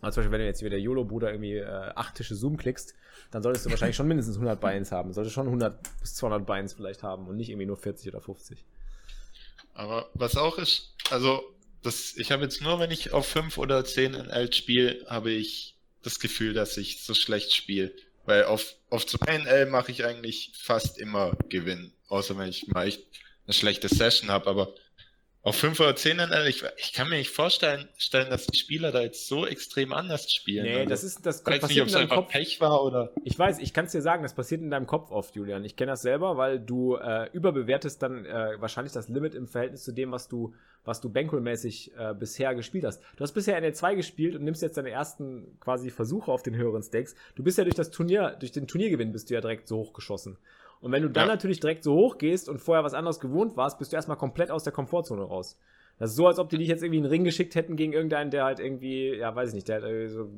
also 0.00 0.14
zum 0.14 0.22
Beispiel, 0.22 0.32
wenn 0.32 0.40
du 0.40 0.46
jetzt 0.46 0.60
wieder 0.60 0.70
der 0.70 0.80
YOLO-Bruder 0.80 1.32
irgendwie 1.32 1.56
äh, 1.56 1.92
acht 1.94 2.14
Tische 2.14 2.34
Zoom 2.34 2.56
klickst, 2.56 2.94
dann 3.30 3.42
solltest 3.42 3.66
du 3.66 3.70
wahrscheinlich 3.70 3.96
schon 3.96 4.08
mindestens 4.08 4.36
100 4.36 4.60
Binds 4.60 4.92
haben. 4.92 5.12
Solltest 5.12 5.34
schon 5.34 5.46
100 5.46 6.00
bis 6.00 6.14
200 6.14 6.46
Binds 6.46 6.74
vielleicht 6.74 7.02
haben 7.02 7.26
und 7.26 7.36
nicht 7.36 7.50
irgendwie 7.50 7.66
nur 7.66 7.76
40 7.76 8.08
oder 8.08 8.20
50. 8.20 8.64
Aber 9.74 10.08
was 10.14 10.36
auch 10.36 10.58
ist, 10.58 10.94
also 11.10 11.42
das, 11.82 12.16
ich 12.16 12.32
habe 12.32 12.42
jetzt 12.44 12.62
nur, 12.62 12.78
wenn 12.78 12.90
ich 12.90 13.12
auf 13.12 13.26
5 13.26 13.58
oder 13.58 13.84
10 13.84 14.12
NL 14.12 14.52
spiele, 14.52 15.04
habe 15.08 15.30
ich 15.30 15.76
das 16.02 16.20
Gefühl, 16.20 16.54
dass 16.54 16.76
ich 16.76 17.02
so 17.02 17.14
schlecht 17.14 17.52
spiele. 17.52 17.92
Weil 18.24 18.44
auf, 18.44 18.74
auf 18.90 19.06
2 19.06 19.38
NL 19.38 19.66
mache 19.66 19.90
ich 19.90 20.04
eigentlich 20.04 20.52
fast 20.54 20.98
immer 20.98 21.36
Gewinn. 21.48 21.92
Außer 22.08 22.36
wenn 22.38 22.48
ich 22.48 22.68
mal 22.68 22.86
echt 22.86 23.04
eine 23.46 23.54
schlechte 23.54 23.88
Session 23.88 24.30
habe. 24.30 24.48
Aber 24.48 24.74
auf 25.48 25.56
5 25.56 25.80
oder 25.80 25.96
10 25.96 26.18
dann, 26.18 26.46
ich, 26.46 26.62
ich 26.76 26.92
kann 26.92 27.08
mir 27.08 27.16
nicht 27.16 27.30
vorstellen, 27.30 27.88
stellen, 27.96 28.30
dass 28.30 28.46
die 28.46 28.58
Spieler 28.58 28.92
da 28.92 29.00
jetzt 29.00 29.26
so 29.26 29.46
extrem 29.46 29.92
anders 29.92 30.30
spielen. 30.32 30.64
Nee, 30.64 30.76
also, 30.76 30.88
das 30.88 31.04
ist, 31.04 31.26
das 31.26 31.44
weiß 31.44 31.68
nicht, 31.68 31.80
ob 31.80 31.88
es 31.88 31.94
einfach 31.94 32.16
Kopf. 32.16 32.30
Pech 32.30 32.60
war 32.60 32.84
oder. 32.84 33.10
Ich 33.24 33.38
weiß, 33.38 33.58
ich 33.58 33.72
kann 33.72 33.86
es 33.86 33.92
dir 33.92 34.02
sagen, 34.02 34.22
das 34.22 34.34
passiert 34.34 34.60
in 34.60 34.70
deinem 34.70 34.86
Kopf 34.86 35.10
oft, 35.10 35.34
Julian. 35.34 35.64
Ich 35.64 35.76
kenne 35.76 35.92
das 35.92 36.02
selber, 36.02 36.36
weil 36.36 36.60
du 36.60 36.96
äh, 36.96 37.28
überbewertest 37.32 38.02
dann 38.02 38.24
äh, 38.24 38.60
wahrscheinlich 38.60 38.92
das 38.92 39.08
Limit 39.08 39.34
im 39.34 39.48
Verhältnis 39.48 39.84
zu 39.84 39.92
dem, 39.92 40.12
was 40.12 40.28
du, 40.28 40.54
was 40.84 41.00
du 41.00 41.08
bankroll-mäßig 41.08 41.92
äh, 41.96 42.14
bisher 42.14 42.54
gespielt 42.54 42.84
hast. 42.84 43.02
Du 43.16 43.22
hast 43.22 43.32
bisher 43.32 43.60
NL2 43.62 43.96
gespielt 43.96 44.36
und 44.36 44.44
nimmst 44.44 44.62
jetzt 44.62 44.76
deine 44.76 44.90
ersten 44.90 45.58
quasi 45.60 45.90
Versuche 45.90 46.30
auf 46.30 46.42
den 46.42 46.56
höheren 46.56 46.82
Stakes. 46.82 47.14
Du 47.34 47.42
bist 47.42 47.58
ja 47.58 47.64
durch 47.64 47.76
das 47.76 47.90
Turnier, 47.90 48.36
durch 48.38 48.52
den 48.52 48.66
Turniergewinn 48.66 49.12
bist 49.12 49.30
du 49.30 49.34
ja 49.34 49.40
direkt 49.40 49.68
so 49.68 49.78
hochgeschossen. 49.78 50.36
Und 50.80 50.92
wenn 50.92 51.02
du 51.02 51.08
dann 51.08 51.26
ja. 51.26 51.34
natürlich 51.34 51.60
direkt 51.60 51.84
so 51.84 51.94
hoch 51.94 52.18
gehst 52.18 52.48
und 52.48 52.58
vorher 52.58 52.84
was 52.84 52.94
anderes 52.94 53.20
gewohnt 53.20 53.56
warst, 53.56 53.78
bist 53.78 53.92
du 53.92 53.96
erstmal 53.96 54.16
komplett 54.16 54.50
aus 54.50 54.64
der 54.64 54.72
Komfortzone 54.72 55.22
raus. 55.22 55.58
Das 55.98 56.10
ist 56.10 56.16
so, 56.16 56.26
als 56.26 56.38
ob 56.38 56.48
die 56.48 56.58
dich 56.58 56.68
jetzt 56.68 56.82
irgendwie 56.82 56.98
in 56.98 57.04
den 57.04 57.10
Ring 57.10 57.24
geschickt 57.24 57.54
hätten 57.56 57.74
gegen 57.76 57.92
irgendeinen, 57.92 58.30
der 58.30 58.44
halt 58.44 58.60
irgendwie, 58.60 59.16
ja, 59.16 59.34
weiß 59.34 59.48
ich 59.48 59.54
nicht, 59.56 59.68
der 59.68 59.82
halt 59.82 60.10
so, 60.10 60.30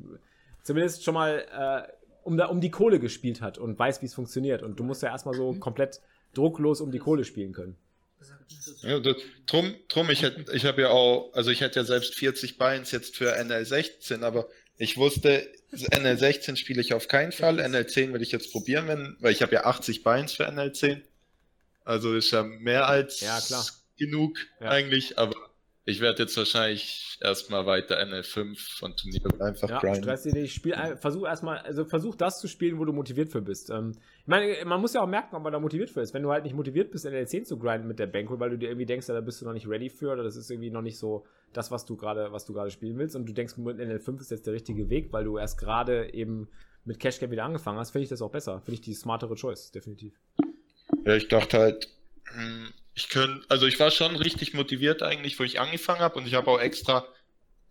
zumindest 0.63 1.03
schon 1.03 1.13
mal 1.13 1.45
äh, 1.51 1.91
um, 2.23 2.37
da, 2.37 2.47
um 2.47 2.61
die 2.61 2.71
Kohle 2.71 2.99
gespielt 2.99 3.41
hat 3.41 3.57
und 3.57 3.77
weiß, 3.77 4.01
wie 4.01 4.07
es 4.07 4.13
funktioniert. 4.13 4.63
Und 4.63 4.79
du 4.79 4.83
musst 4.83 5.03
ja 5.03 5.09
erstmal 5.09 5.35
so 5.35 5.53
komplett 5.53 6.01
drucklos 6.33 6.81
um 6.81 6.91
die 6.91 6.99
Kohle 6.99 7.23
spielen 7.23 7.53
können. 7.53 7.77
Ja, 8.81 8.99
das, 8.99 9.17
drum, 9.47 9.73
drum, 9.87 10.09
ich 10.09 10.21
hätte, 10.21 10.51
ich 10.53 10.65
habe 10.65 10.81
ja 10.81 10.89
auch, 10.89 11.33
also 11.33 11.49
ich 11.49 11.61
hätte 11.61 11.79
ja 11.79 11.85
selbst 11.85 12.15
40 12.15 12.57
Beins 12.57 12.91
jetzt 12.91 13.15
für 13.15 13.35
NL16, 13.35 14.21
aber 14.23 14.47
ich 14.81 14.97
wusste, 14.97 15.47
NL16 15.71 16.55
spiele 16.55 16.81
ich 16.81 16.95
auf 16.95 17.07
keinen 17.07 17.31
Fall. 17.31 17.59
NL10 17.59 18.13
will 18.13 18.23
ich 18.23 18.31
jetzt 18.31 18.51
probieren, 18.51 18.87
wenn, 18.87 19.15
weil 19.19 19.31
ich 19.31 19.43
habe 19.43 19.53
ja 19.53 19.65
80 19.65 20.01
Beins 20.01 20.33
für 20.33 20.49
NL10. 20.49 21.01
Also 21.85 22.15
ist 22.15 22.31
ja 22.31 22.41
mehr 22.41 22.87
als 22.87 23.21
ja, 23.21 23.39
genug 23.97 24.39
ja. 24.59 24.69
eigentlich, 24.69 25.19
aber 25.19 25.35
ich 25.85 25.99
werde 25.99 26.23
jetzt 26.23 26.35
wahrscheinlich 26.35 27.19
erstmal 27.21 27.67
weiter 27.67 27.99
NL5 27.99 28.57
von 28.79 28.97
Turnier 28.97 29.21
einfach 29.39 29.69
ja, 29.69 29.79
grinden. 29.79 30.01
Dir 30.01 30.33
nicht. 30.33 30.55
Spiel, 30.55 30.75
versuch 30.99 31.27
erstmal, 31.27 31.59
also 31.59 31.85
versuch 31.85 32.15
das 32.15 32.39
zu 32.39 32.47
spielen, 32.47 32.79
wo 32.79 32.85
du 32.85 32.91
motiviert 32.91 33.31
für 33.31 33.41
bist. 33.41 33.69
Ähm, 33.69 33.93
ich 34.21 34.27
meine, 34.27 34.63
man 34.65 34.79
muss 34.79 34.93
ja 34.93 35.01
auch 35.01 35.07
merken, 35.07 35.35
ob 35.35 35.43
man 35.43 35.51
da 35.51 35.59
motiviert 35.59 35.89
für 35.89 36.01
ist. 36.01 36.13
Wenn 36.13 36.21
du 36.21 36.31
halt 36.31 36.43
nicht 36.43 36.55
motiviert 36.55 36.91
bist, 36.91 37.07
NL10 37.07 37.43
zu 37.43 37.57
grinden 37.57 37.87
mit 37.87 37.97
der 37.97 38.05
Bankroll, 38.05 38.39
weil 38.39 38.51
du 38.51 38.57
dir 38.57 38.69
irgendwie 38.69 38.85
denkst, 38.85 39.07
ja, 39.07 39.15
da 39.15 39.21
bist 39.21 39.41
du 39.41 39.45
noch 39.45 39.53
nicht 39.53 39.67
ready 39.67 39.89
für 39.89 40.11
oder 40.11 40.23
das 40.23 40.35
ist 40.35 40.51
irgendwie 40.51 40.69
noch 40.69 40.83
nicht 40.83 40.99
so 40.99 41.25
das, 41.53 41.71
was 41.71 41.85
du 41.85 41.97
gerade, 41.97 42.31
was 42.31 42.45
du 42.45 42.53
gerade 42.53 42.69
spielen 42.69 42.97
willst 42.99 43.15
und 43.15 43.25
du 43.25 43.33
denkst, 43.33 43.57
mit 43.57 43.79
NL5 43.79 44.21
ist 44.21 44.31
jetzt 44.31 44.45
der 44.45 44.53
richtige 44.53 44.89
Weg, 44.89 45.11
weil 45.11 45.23
du 45.23 45.37
erst 45.37 45.57
gerade 45.57 46.13
eben 46.13 46.49
mit 46.85 46.99
Cashcap 46.99 47.31
wieder 47.31 47.45
angefangen 47.45 47.79
hast, 47.79 47.91
finde 47.91 48.03
ich 48.03 48.09
das 48.09 48.21
auch 48.21 48.31
besser. 48.31 48.61
Finde 48.61 48.75
ich 48.75 48.81
die 48.81 48.93
smartere 48.93 49.35
Choice, 49.35 49.71
definitiv. 49.71 50.13
Ja, 51.05 51.15
ich 51.15 51.27
dachte 51.27 51.57
halt, 51.57 51.89
hm, 52.25 52.69
ich 52.93 53.09
könnte, 53.09 53.43
also 53.49 53.65
ich 53.65 53.79
war 53.79 53.89
schon 53.89 54.15
richtig 54.15 54.53
motiviert 54.53 55.01
eigentlich, 55.01 55.39
wo 55.39 55.43
ich 55.43 55.59
angefangen 55.59 56.01
habe 56.01 56.19
und 56.19 56.27
ich 56.27 56.35
habe 56.35 56.49
auch 56.49 56.59
extra 56.59 57.07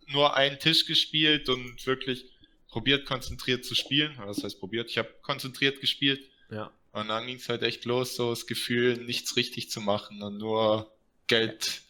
nur 0.07 0.35
einen 0.35 0.59
Tisch 0.59 0.85
gespielt 0.85 1.47
und 1.47 1.85
wirklich 1.85 2.25
probiert, 2.67 3.05
konzentriert 3.05 3.63
zu 3.63 3.75
spielen. 3.75 4.13
Was 4.17 4.43
heißt 4.43 4.59
probiert? 4.59 4.89
Ich 4.89 4.97
habe 4.97 5.09
konzentriert 5.21 5.79
gespielt. 5.79 6.27
Ja. 6.51 6.71
Und 6.93 7.07
dann 7.07 7.25
ging 7.25 7.37
es 7.37 7.49
halt 7.49 7.63
echt 7.63 7.85
los, 7.85 8.15
so 8.15 8.29
das 8.29 8.47
Gefühl, 8.47 8.97
nichts 8.97 9.37
richtig 9.37 9.69
zu 9.69 9.81
machen 9.81 10.21
und 10.21 10.37
nur 10.37 10.91
Geld 11.27 11.83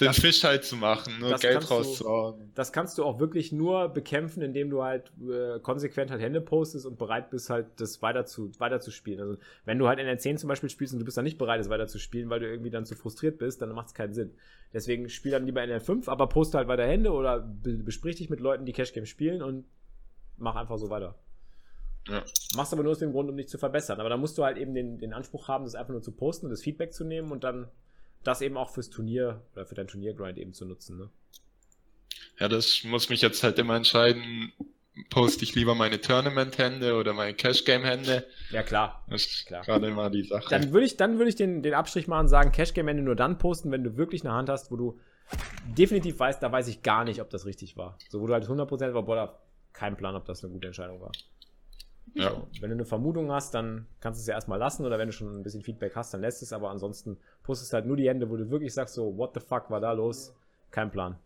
den 0.00 0.06
das, 0.06 0.18
Fisch 0.18 0.42
halt 0.42 0.64
zu 0.64 0.76
machen, 0.76 1.20
nur 1.20 1.36
Geld 1.38 1.70
rauszuhauen. 1.70 2.50
Das 2.54 2.72
kannst 2.72 2.98
du 2.98 3.04
auch 3.04 3.20
wirklich 3.20 3.52
nur 3.52 3.88
bekämpfen, 3.88 4.42
indem 4.42 4.68
du 4.70 4.82
halt 4.82 5.12
äh, 5.20 5.60
konsequent 5.60 6.10
halt 6.10 6.20
Hände 6.20 6.40
postest 6.40 6.84
und 6.84 6.98
bereit 6.98 7.30
bist, 7.30 7.48
halt 7.48 7.66
das 7.76 8.02
weiter 8.02 8.26
zu, 8.26 8.50
weiter 8.58 8.80
zu 8.80 8.90
spielen. 8.90 9.20
Also 9.20 9.36
wenn 9.64 9.78
du 9.78 9.86
halt 9.86 10.00
in 10.00 10.06
der 10.06 10.18
10 10.18 10.38
zum 10.38 10.48
Beispiel 10.48 10.68
spielst 10.68 10.94
und 10.94 10.98
du 10.98 11.04
bist 11.04 11.16
dann 11.16 11.24
nicht 11.24 11.38
bereit, 11.38 11.60
das 11.60 11.68
weiter 11.68 11.86
zu 11.86 12.00
spielen, 12.00 12.28
weil 12.28 12.40
du 12.40 12.48
irgendwie 12.48 12.70
dann 12.70 12.86
zu 12.86 12.96
frustriert 12.96 13.38
bist, 13.38 13.62
dann 13.62 13.70
macht 13.70 13.88
es 13.88 13.94
keinen 13.94 14.14
Sinn. 14.14 14.34
Deswegen 14.72 15.08
spiel 15.08 15.30
dann 15.30 15.46
lieber 15.46 15.62
in 15.62 15.68
der 15.68 15.80
5, 15.80 16.08
aber 16.08 16.28
poste 16.28 16.58
halt 16.58 16.66
weiter 16.66 16.86
Hände 16.86 17.12
oder 17.12 17.38
be 17.38 17.74
besprich 17.74 18.16
dich 18.16 18.30
mit 18.30 18.40
Leuten, 18.40 18.66
die 18.66 18.72
Cash 18.72 18.94
Game 18.94 19.06
spielen 19.06 19.42
und 19.42 19.64
mach 20.36 20.56
einfach 20.56 20.78
so 20.78 20.90
weiter. 20.90 21.14
Ja. 22.08 22.24
Machst 22.56 22.72
aber 22.72 22.82
nur 22.82 22.92
aus 22.92 22.98
dem 22.98 23.12
Grund, 23.12 23.30
um 23.30 23.36
dich 23.36 23.48
zu 23.48 23.58
verbessern. 23.58 24.00
Aber 24.00 24.08
dann 24.08 24.20
musst 24.20 24.36
du 24.36 24.44
halt 24.44 24.58
eben 24.58 24.74
den, 24.74 24.98
den 24.98 25.12
Anspruch 25.12 25.48
haben, 25.48 25.64
das 25.64 25.74
einfach 25.74 25.92
nur 25.92 26.02
zu 26.02 26.12
posten 26.12 26.46
und 26.46 26.50
das 26.50 26.62
Feedback 26.62 26.92
zu 26.92 27.04
nehmen 27.04 27.32
und 27.32 27.44
dann 27.44 27.68
das 28.22 28.40
eben 28.40 28.56
auch 28.56 28.70
fürs 28.70 28.90
Turnier 28.90 29.42
oder 29.52 29.66
für 29.66 29.74
dein 29.74 29.86
Turniergrind 29.86 30.38
eben 30.38 30.52
zu 30.54 30.64
nutzen, 30.64 30.98
ne? 30.98 31.10
Ja, 32.38 32.48
das 32.48 32.82
muss 32.84 33.10
mich 33.10 33.22
jetzt 33.22 33.42
halt 33.44 33.58
immer 33.58 33.76
entscheiden, 33.76 34.52
poste 35.10 35.44
ich 35.44 35.54
lieber 35.54 35.74
meine 35.74 36.00
Tournament-Hände 36.00 36.94
oder 36.94 37.12
meine 37.12 37.34
Cash-Game-Hände. 37.34 38.26
Ja, 38.50 38.62
klar. 38.62 39.04
Das 39.08 39.24
ist 39.26 39.46
Klar. 39.46 39.64
gerade 39.64 39.86
immer 39.86 40.10
die 40.10 40.24
Sache. 40.24 40.48
Dann 40.50 40.72
würde 40.72 40.86
ich, 40.86 40.96
dann 40.96 41.18
würde 41.18 41.28
ich 41.28 41.36
den, 41.36 41.62
den 41.62 41.74
Abstrich 41.74 42.08
machen 42.08 42.22
und 42.22 42.28
sagen, 42.28 42.52
Cash-Game-Ende 42.52 43.02
nur 43.02 43.16
dann 43.16 43.38
posten, 43.38 43.70
wenn 43.70 43.84
du 43.84 43.96
wirklich 43.96 44.24
eine 44.24 44.32
Hand 44.32 44.48
hast, 44.48 44.70
wo 44.70 44.76
du 44.76 44.98
definitiv 45.76 46.18
weißt, 46.18 46.42
da 46.42 46.50
weiß 46.50 46.68
ich 46.68 46.82
gar 46.82 47.04
nicht, 47.04 47.20
ob 47.20 47.30
das 47.30 47.46
richtig 47.46 47.76
war. 47.76 47.98
So, 48.08 48.20
wo 48.20 48.26
du 48.26 48.32
halt 48.34 48.44
100% 48.44 48.94
war, 48.94 49.02
boah, 49.02 49.16
da 49.16 49.38
kein 49.72 49.96
Plan, 49.96 50.14
ob 50.14 50.24
das 50.24 50.44
eine 50.44 50.52
gute 50.52 50.68
Entscheidung 50.68 51.00
war. 51.00 51.12
Ja. 52.12 52.46
Wenn 52.60 52.70
du 52.70 52.74
eine 52.76 52.84
Vermutung 52.84 53.32
hast, 53.32 53.54
dann 53.54 53.86
kannst 54.00 54.18
du 54.18 54.22
es 54.22 54.26
ja 54.26 54.34
erstmal 54.34 54.58
lassen 54.58 54.84
oder 54.84 54.98
wenn 54.98 55.08
du 55.08 55.12
schon 55.12 55.40
ein 55.40 55.42
bisschen 55.42 55.62
Feedback 55.62 55.96
hast, 55.96 56.12
dann 56.14 56.20
lässt 56.20 56.42
es, 56.42 56.52
aber 56.52 56.70
ansonsten 56.70 57.16
postest 57.42 57.72
halt 57.72 57.86
nur 57.86 57.96
die 57.96 58.08
Hände, 58.08 58.28
wo 58.30 58.36
du 58.36 58.50
wirklich 58.50 58.74
sagst, 58.74 58.94
so, 58.94 59.16
what 59.16 59.32
the 59.34 59.40
fuck 59.40 59.70
war 59.70 59.80
da 59.80 59.92
los? 59.92 60.34
Kein 60.70 60.90
Plan. 60.90 61.18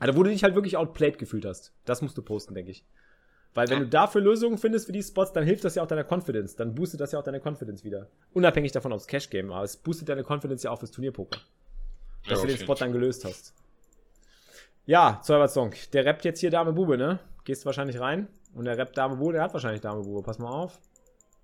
Also, 0.00 0.16
wo 0.18 0.22
du 0.22 0.30
dich 0.30 0.44
halt 0.44 0.54
wirklich 0.54 0.76
outplayed 0.76 1.18
gefühlt 1.18 1.44
hast. 1.44 1.72
Das 1.84 2.02
musst 2.02 2.16
du 2.18 2.22
posten, 2.22 2.54
denke 2.54 2.70
ich. 2.70 2.84
Weil 3.54 3.68
wenn 3.68 3.78
Ja. 3.78 3.84
du 3.84 3.90
dafür 3.90 4.20
Lösungen 4.20 4.58
findest 4.58 4.86
für 4.86 4.92
die 4.92 5.02
Spots, 5.02 5.32
dann 5.32 5.44
hilft 5.44 5.64
das 5.64 5.74
ja 5.74 5.82
auch 5.82 5.86
deiner 5.86 6.04
Confidence. 6.04 6.54
Dann 6.54 6.74
boostet 6.74 7.00
das 7.00 7.12
ja 7.12 7.18
auch 7.18 7.24
deine 7.24 7.40
Confidence 7.40 7.82
wieder. 7.82 8.08
Unabhängig 8.34 8.72
davon, 8.72 8.92
ob 8.92 8.98
es 9.00 9.06
Cash 9.06 9.30
Game, 9.30 9.50
aber 9.50 9.64
es 9.64 9.76
boostet 9.76 10.08
deine 10.08 10.22
Confidence 10.22 10.62
ja 10.62 10.70
auch 10.70 10.78
fürs 10.78 10.90
Turnierpoker. 10.92 11.38
Ja, 12.24 12.30
Dass 12.30 12.38
auf 12.40 12.44
du 12.44 12.52
den 12.52 12.58
Spot 12.58 12.74
dann 12.74 12.92
gelöst 12.92 13.24
hast. 13.24 13.54
Ja, 14.86 15.20
Zaubersong. 15.22 15.72
Der 15.92 16.04
rappt 16.04 16.24
jetzt 16.24 16.40
hier 16.40 16.50
Dame 16.50 16.72
Bube, 16.72 16.96
ne? 16.96 17.18
Gehst 17.44 17.66
wahrscheinlich 17.66 17.98
rein. 18.00 18.28
Und 18.58 18.64
der 18.64 18.76
rappt 18.76 18.98
Dame 18.98 19.14
Bube, 19.14 19.34
der 19.34 19.42
hat 19.42 19.52
wahrscheinlich 19.52 19.80
Dame 19.80 20.02
Bube. 20.02 20.20
Pass 20.22 20.40
mal 20.40 20.50
auf. 20.50 20.80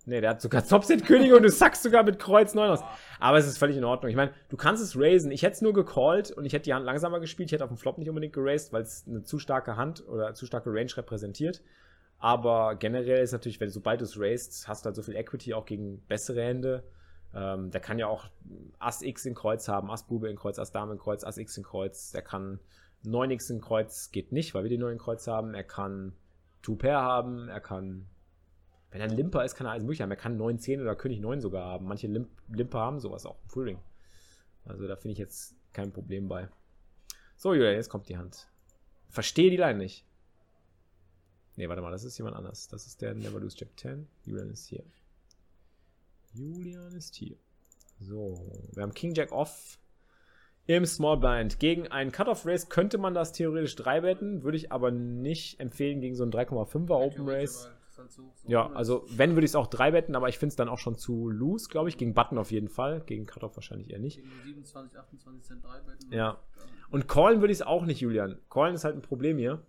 Ne, 0.04 0.20
der 0.20 0.30
hat 0.30 0.42
sogar 0.42 0.66
Topset 0.68 1.06
Könige 1.06 1.36
und 1.36 1.44
du 1.44 1.48
sackst 1.48 1.84
sogar 1.84 2.02
mit 2.02 2.18
Kreuz 2.18 2.54
9 2.54 2.70
aus. 2.70 2.80
Aber 3.20 3.38
es 3.38 3.46
ist 3.46 3.56
völlig 3.56 3.76
in 3.76 3.84
Ordnung. 3.84 4.10
Ich 4.10 4.16
meine, 4.16 4.32
du 4.48 4.56
kannst 4.56 4.82
es 4.82 4.98
raisen. 4.98 5.30
Ich 5.30 5.44
hätte 5.44 5.54
es 5.54 5.62
nur 5.62 5.72
gecallt 5.72 6.32
und 6.32 6.44
ich 6.44 6.52
hätte 6.52 6.64
die 6.64 6.74
Hand 6.74 6.84
langsamer 6.84 7.20
gespielt. 7.20 7.50
Ich 7.50 7.52
hätte 7.52 7.62
auf 7.62 7.70
dem 7.70 7.76
Flop 7.76 7.98
nicht 7.98 8.08
unbedingt 8.08 8.32
geraced, 8.32 8.72
weil 8.72 8.82
es 8.82 9.04
eine 9.06 9.22
zu 9.22 9.38
starke 9.38 9.76
Hand 9.76 10.06
oder 10.08 10.34
zu 10.34 10.44
starke 10.44 10.70
Range 10.70 10.90
repräsentiert. 10.96 11.62
Aber 12.18 12.74
generell 12.74 13.22
ist 13.22 13.30
natürlich, 13.30 13.60
wenn 13.60 13.70
sobald 13.70 14.00
du 14.00 14.06
es 14.06 14.18
raised, 14.18 14.66
hast 14.66 14.84
du 14.84 14.86
halt 14.86 14.96
so 14.96 15.02
viel 15.02 15.14
Equity 15.14 15.54
auch 15.54 15.66
gegen 15.66 16.00
bessere 16.08 16.42
Hände. 16.42 16.82
Ähm, 17.32 17.70
der 17.70 17.80
kann 17.80 18.00
ja 18.00 18.08
auch 18.08 18.26
Ass 18.80 19.02
X 19.02 19.24
in 19.24 19.34
Kreuz 19.36 19.68
haben, 19.68 19.88
Ass 19.88 20.08
Bube 20.08 20.28
in 20.28 20.36
Kreuz, 20.36 20.58
Ass 20.58 20.72
Dame 20.72 20.92
in 20.94 20.98
Kreuz, 20.98 21.22
Ass 21.22 21.38
X 21.38 21.56
in 21.56 21.62
Kreuz. 21.62 22.10
Der 22.10 22.22
kann 22.22 22.58
9x 23.06 23.50
in 23.50 23.60
Kreuz, 23.60 24.10
geht 24.10 24.32
nicht, 24.32 24.54
weil 24.54 24.64
wir 24.64 24.70
die 24.70 24.78
9 24.78 24.94
in 24.94 24.98
Kreuz 24.98 25.26
haben. 25.26 25.54
Er 25.54 25.64
kann 25.64 26.14
Two 26.64 26.76
Pair 26.76 27.02
haben, 27.02 27.48
er 27.48 27.60
kann, 27.60 28.06
wenn 28.90 29.02
er 29.02 29.10
ein 29.10 29.14
Limper 29.14 29.44
ist, 29.44 29.54
kann 29.54 29.66
er 29.66 29.72
alles 29.72 29.84
mögliche 29.84 30.02
haben. 30.02 30.10
Er 30.10 30.16
kann 30.16 30.38
9, 30.38 30.58
10 30.58 30.80
oder 30.80 30.96
König 30.96 31.20
9 31.20 31.42
sogar 31.42 31.66
haben. 31.66 31.84
Manche 31.86 32.06
Limp 32.06 32.30
Limper 32.48 32.78
haben 32.78 33.00
sowas 33.00 33.26
auch 33.26 33.36
im 33.42 33.48
Fullring. 33.50 33.78
Also 34.64 34.88
da 34.88 34.96
finde 34.96 35.12
ich 35.12 35.18
jetzt 35.18 35.54
kein 35.74 35.92
Problem 35.92 36.26
bei. 36.26 36.48
So, 37.36 37.52
Julian, 37.52 37.74
jetzt 37.74 37.90
kommt 37.90 38.08
die 38.08 38.16
Hand. 38.16 38.48
Verstehe 39.10 39.50
die 39.50 39.58
Line 39.58 39.78
nicht. 39.78 40.06
Nee, 41.56 41.68
warte 41.68 41.82
mal, 41.82 41.90
das 41.90 42.04
ist 42.04 42.16
jemand 42.16 42.34
anders. 42.34 42.66
Das 42.68 42.86
ist 42.86 43.02
der 43.02 43.14
Never 43.14 43.40
Lose 43.40 43.58
Jack 43.58 43.78
10. 43.78 44.08
Julian 44.24 44.48
ist 44.48 44.66
hier. 44.66 44.84
Julian 46.32 46.94
ist 46.94 47.14
hier. 47.14 47.36
So, 48.00 48.40
wir 48.72 48.82
haben 48.82 48.94
King 48.94 49.14
Jack 49.14 49.32
off 49.32 49.78
im 50.66 50.86
Small 50.86 51.18
Blind. 51.18 51.58
Gegen 51.58 51.88
einen 51.88 52.12
Cut-Off 52.12 52.46
Race 52.46 52.68
könnte 52.68 52.98
man 52.98 53.14
das 53.14 53.32
theoretisch 53.32 53.76
3 53.76 54.02
wetten, 54.02 54.42
würde 54.42 54.56
ich 54.56 54.72
aber 54.72 54.90
nicht 54.90 55.60
empfehlen 55.60 56.00
gegen 56.00 56.14
so 56.14 56.22
einen 56.22 56.32
3,5er 56.32 56.94
Open 56.94 57.28
Race. 57.28 57.68
Ja, 58.46 58.70
also 58.72 59.06
wenn 59.08 59.34
würde 59.34 59.44
ich 59.44 59.52
es 59.52 59.54
auch 59.54 59.68
3 59.68 59.92
wetten, 59.92 60.16
aber 60.16 60.28
ich 60.28 60.38
finde 60.38 60.52
es 60.52 60.56
dann 60.56 60.68
auch 60.68 60.78
schon 60.78 60.96
zu 60.96 61.28
loose, 61.28 61.68
glaube 61.68 61.88
ich. 61.88 61.96
Gegen 61.96 62.14
Button 62.14 62.38
auf 62.38 62.50
jeden 62.50 62.68
Fall, 62.68 63.00
gegen 63.06 63.26
Cut-Off 63.26 63.56
wahrscheinlich 63.56 63.90
eher 63.90 63.98
nicht. 63.98 64.16
Gegen 64.16 64.30
27, 64.44 64.98
28 64.98 65.42
Cent 65.44 65.64
3 65.64 65.80
betten. 65.80 66.12
Ja. 66.12 66.38
Und 66.90 67.08
callen 67.08 67.40
würde 67.40 67.52
ich 67.52 67.58
es 67.58 67.62
auch 67.66 67.84
nicht, 67.84 68.00
Julian. 68.00 68.38
Callen 68.50 68.74
ist 68.74 68.84
halt 68.84 68.96
ein 68.96 69.02
Problem 69.02 69.38
hier, 69.38 69.62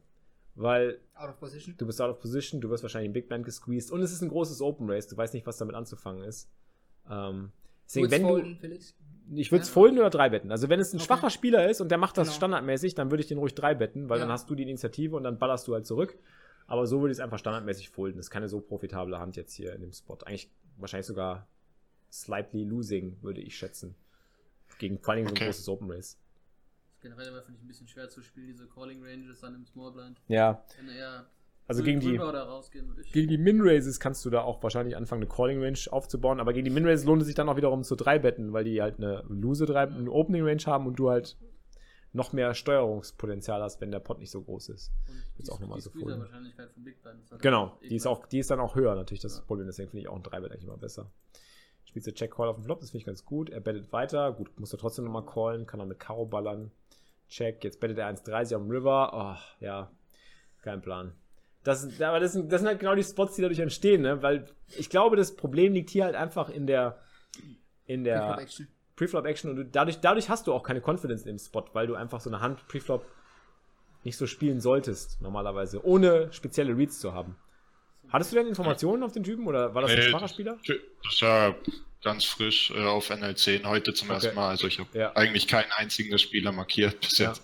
weil 0.56 1.00
Out 1.16 1.30
of 1.30 1.40
position. 1.40 1.76
du 1.78 1.86
bist 1.86 2.02
out 2.02 2.10
of 2.10 2.20
position, 2.20 2.62
du 2.62 2.70
wirst 2.70 2.84
wahrscheinlich 2.84 3.08
im 3.08 3.14
Big 3.14 3.28
Blind 3.28 3.46
gesqueezed 3.46 3.92
und 3.92 4.02
es 4.02 4.12
ist 4.12 4.22
ein 4.22 4.30
großes 4.30 4.62
Open 4.62 4.90
Race, 4.90 5.08
du 5.08 5.16
weißt 5.16 5.34
nicht, 5.34 5.46
was 5.46 5.58
damit 5.58 5.76
anzufangen 5.76 6.24
ist. 6.24 6.50
Ähm, 7.10 7.52
deswegen, 7.86 8.12
wenn 8.12 8.24
du. 8.24 8.78
Ich 9.34 9.52
würde 9.52 9.64
es 9.64 9.70
Ja. 9.70 9.74
folden 9.74 9.98
oder 10.00 10.10
drei 10.10 10.30
betten. 10.30 10.52
Also 10.52 10.70
wenn 10.70 10.80
es 10.80 10.94
ein 10.94 10.98
Okay. 10.98 11.06
schwacher 11.06 11.30
Spieler 11.30 11.70
ist 11.70 11.82
und 11.82 11.90
der 11.90 11.98
macht 11.98 12.18
das 12.18 12.28
Genau. 12.30 12.36
standardmäßig, 12.38 12.96
dann 12.96 13.12
würde 13.12 13.22
ich 13.22 13.28
den 13.28 13.38
ruhig 13.38 13.56
drei 13.56 13.74
betten, 13.76 14.10
weil 14.10 14.20
Ja. 14.20 14.26
dann 14.26 14.32
hast 14.32 14.50
du 14.50 14.56
die 14.56 14.64
Initiative 14.64 15.16
und 15.16 15.24
dann 15.24 15.38
ballerst 15.40 15.68
du 15.68 15.74
halt 15.74 15.86
zurück. 15.86 16.18
Aber 16.68 16.88
so 16.88 17.00
würde 17.02 17.12
ich 17.12 17.18
es 17.18 17.24
einfach 17.24 17.38
standardmäßig 17.40 17.90
folden. 17.90 18.18
Das 18.18 18.28
ist 18.28 18.30
keine 18.32 18.48
so 18.50 18.60
profitable 18.60 19.20
Hand 19.20 19.36
jetzt 19.36 19.54
hier 19.54 19.74
in 19.74 19.82
dem 19.82 19.92
Spot. 19.92 20.18
Eigentlich 20.26 20.50
wahrscheinlich 20.78 21.06
sogar 21.06 21.48
slightly 22.12 22.64
losing, 22.64 23.18
würde 23.22 23.42
ich 23.42 23.56
schätzen. 23.58 23.96
Gegen 24.80 25.00
vor 25.00 25.14
allem 25.14 25.26
so 25.26 25.30
ein 25.32 25.38
Okay. 25.38 25.46
großes 25.46 25.70
Open 25.70 25.92
Race. 25.92 26.18
Generell 27.02 27.26
finde 27.44 27.58
ich 27.60 27.64
ein 27.64 27.68
bisschen 27.68 27.88
schwer 27.88 28.10
zu 28.10 28.22
spielen, 28.24 28.48
diese 28.48 28.68
Calling 28.68 29.04
Ranges 29.04 29.42
dann 29.42 29.54
im 29.54 29.66
Small 29.66 29.92
Blind. 29.92 30.20
Ja, 30.28 30.64
Wenn 30.78 30.90
er 30.90 31.28
also 31.68 31.82
gegen 31.84 32.00
die, 32.00 32.20
gegen 33.12 33.28
die 33.28 33.38
Min-Raises 33.38 34.00
kannst 34.00 34.24
du 34.26 34.30
da 34.30 34.42
auch 34.42 34.62
wahrscheinlich 34.62 34.96
anfangen, 34.96 35.24
eine 35.24 35.32
Calling-Range 35.32 35.80
aufzubauen. 35.92 36.40
Aber 36.40 36.54
gegen 36.54 36.66
die 36.66 36.72
Min-Raises 36.72 37.06
lohnt 37.06 37.22
es 37.22 37.28
sich 37.28 37.36
dann 37.36 37.50
auch 37.50 37.58
wiederum 37.58 37.84
zu 37.84 37.96
drei 37.96 38.20
betten, 38.20 38.54
weil 38.54 38.64
die 38.64 38.82
halt 38.82 38.98
eine 38.98 39.24
Lose 39.28 39.66
drei, 39.66 39.82
eine 39.84 40.12
Opening-Range 40.12 40.62
haben 40.68 40.86
und 40.86 41.00
du 41.00 41.10
halt 41.10 41.38
noch 42.14 42.32
mehr 42.32 42.54
Steuerungspotenzial 42.54 43.62
hast, 43.62 43.82
wenn 43.82 43.92
der 43.92 44.00
Pot 44.00 44.20
nicht 44.20 44.32
so 44.32 44.42
groß 44.42 44.70
ist. 44.70 44.92
Und 45.08 45.16
Jetzt 45.38 45.48
die, 45.48 45.52
auch 45.52 45.60
nochmal 45.60 45.82
so. 45.82 45.92
Wahrscheinlichkeit 45.94 46.72
von 46.72 46.84
Big 46.84 47.02
Blind 47.02 47.22
ist 47.24 47.32
halt 47.32 47.42
Genau, 47.42 47.78
die 47.82 47.96
ist 47.96 48.08
auch, 48.08 48.26
die 48.26 48.40
ist 48.40 48.50
dann 48.52 48.60
auch 48.60 48.76
höher 48.76 48.96
natürlich, 48.96 49.22
das 49.22 49.34
Ja. 49.34 49.40
das 49.40 49.48
Problem. 49.48 49.68
Deswegen 49.68 49.90
finde 49.90 50.02
ich 50.02 50.08
auch 50.08 50.16
ein 50.16 50.24
3 50.24 50.40
Bet 50.40 50.52
eigentlich 50.52 50.64
immer 50.64 50.78
besser. 50.78 51.12
Spielst 51.84 52.08
du 52.08 52.14
Check 52.14 52.32
Call 52.32 52.48
auf 52.48 52.56
dem 52.56 52.64
Flop, 52.64 52.80
das 52.80 52.92
finde 52.92 53.00
ich 53.00 53.06
ganz 53.06 53.26
gut. 53.26 53.50
Er 53.50 53.60
bettet 53.60 53.92
weiter, 53.92 54.32
gut, 54.32 54.58
muss 54.60 54.72
er 54.74 54.80
trotzdem 54.80 55.06
nochmal 55.06 55.26
callen, 55.26 55.66
kann 55.66 55.80
er 55.80 55.86
mit 55.86 56.00
Karo 56.00 56.26
ballern. 56.26 56.72
Check, 57.28 57.64
jetzt 57.64 57.80
bettet 57.80 57.98
er 57.98 58.08
1,30 58.08 58.56
am 58.56 58.70
River. 58.70 59.12
Oh, 59.14 59.64
ja, 59.64 59.92
kein 60.62 60.82
Plan. 60.82 61.14
Das, 61.66 62.00
aber 62.00 62.20
das 62.20 62.34
sind, 62.34 62.52
das 62.52 62.62
sind 62.62 62.68
halt 62.68 62.80
genau 62.80 62.96
die 62.96 63.04
Spots, 63.04 63.36
die 63.36 63.42
dadurch 63.42 63.60
entstehen, 63.60 64.04
ne? 64.04 64.22
Weil 64.22 64.48
ich 64.78 64.90
glaube, 64.90 65.16
das 65.16 65.36
Problem 65.36 65.74
liegt 65.74 65.90
hier 65.90 66.06
halt 66.06 66.16
einfach 66.16 66.50
in 66.50 66.68
der, 66.68 67.00
in 67.88 68.04
der 68.04 68.20
Pre-flop 68.22 68.40
Action. 68.40 68.68
Preflop-Action 68.96 69.50
und 69.50 69.56
du, 69.58 69.66
dadurch, 69.66 70.00
dadurch 70.00 70.30
hast 70.30 70.48
du 70.48 70.54
auch 70.54 70.64
keine 70.64 70.80
Confidence 70.80 71.24
in 71.24 71.28
dem 71.36 71.40
Spot, 71.40 71.66
weil 71.74 71.88
du 71.88 71.96
einfach 71.96 72.22
so 72.22 72.30
eine 72.30 72.40
Hand 72.40 72.66
Preflop 72.70 73.06
nicht 74.04 74.16
so 74.16 74.28
spielen 74.28 74.62
solltest, 74.62 75.22
normalerweise, 75.22 75.84
ohne 75.84 76.32
spezielle 76.32 76.78
Reads 76.78 77.00
zu 77.00 77.14
haben. 77.14 77.36
Hattest 78.10 78.32
du 78.32 78.36
denn 78.38 78.48
Informationen 78.48 79.04
auf 79.04 79.12
den 79.12 79.24
Typen 79.24 79.48
oder 79.48 79.74
war 79.74 79.82
das 79.82 79.92
ein 79.92 79.98
Nee, 79.98 80.04
schwacher 80.04 80.28
Spieler? 80.28 80.58
Das 81.04 81.22
war 81.22 81.56
ganz 82.04 82.24
frisch 82.24 82.72
äh, 82.72 82.86
auf 82.86 83.10
NL10 83.10 83.66
heute 83.66 83.94
zum 83.94 84.10
Okay. 84.10 84.16
ersten 84.16 84.36
Mal. 84.36 84.50
Also 84.50 84.68
ich 84.68 84.80
habe 84.80 84.90
Ja. 84.98 85.16
eigentlich 85.16 85.48
keinen 85.48 85.72
einzigen 85.76 86.12
der 86.12 86.20
Spieler 86.20 86.52
markiert 86.52 87.02
bis 87.02 87.18
Ja. 87.18 87.30
jetzt. 87.30 87.42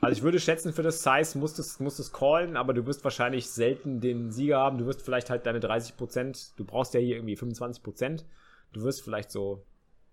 Also 0.00 0.16
ich 0.16 0.22
würde 0.22 0.38
schätzen, 0.38 0.72
für 0.72 0.82
das 0.82 1.02
Size 1.02 1.38
musst 1.38 1.58
du 1.58 1.62
es 1.62 1.80
musst 1.80 2.12
callen, 2.12 2.56
aber 2.56 2.72
du 2.74 2.86
wirst 2.86 3.02
wahrscheinlich 3.04 3.48
selten 3.50 4.00
den 4.00 4.30
Sieger 4.30 4.58
haben. 4.58 4.78
Du 4.78 4.86
wirst 4.86 5.02
vielleicht 5.02 5.30
halt 5.30 5.46
deine 5.46 5.58
30%, 5.58 6.52
du 6.56 6.64
brauchst 6.64 6.94
ja 6.94 7.00
hier 7.00 7.16
irgendwie 7.16 7.36
25%. 7.36 8.24
Du 8.72 8.82
wirst 8.82 9.02
vielleicht 9.02 9.30
so, 9.30 9.64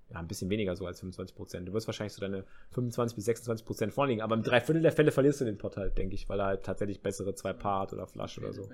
ja, 0.09 0.19
ein 0.19 0.27
bisschen 0.27 0.49
weniger 0.49 0.75
so 0.75 0.85
als 0.85 1.03
25%. 1.03 1.65
Du 1.65 1.73
wirst 1.73 1.87
wahrscheinlich 1.87 2.13
so 2.13 2.21
deine 2.21 2.45
25 2.71 3.15
bis 3.15 3.27
26% 3.27 3.91
vorliegen. 3.91 4.21
Aber 4.21 4.35
im 4.35 4.43
Dreiviertel 4.43 4.81
der 4.81 4.91
Fälle 4.91 5.11
verlierst 5.11 5.41
du 5.41 5.45
den 5.45 5.57
Pot 5.57 5.77
halt, 5.77 5.97
denke 5.97 6.15
ich, 6.15 6.27
weil 6.29 6.39
er 6.39 6.45
halt 6.47 6.63
tatsächlich 6.63 7.01
bessere 7.01 7.35
zwei 7.35 7.53
Paar 7.53 7.81
hat 7.81 7.93
oder 7.93 8.07
Flush 8.07 8.37
oder 8.39 8.53
so. 8.53 8.69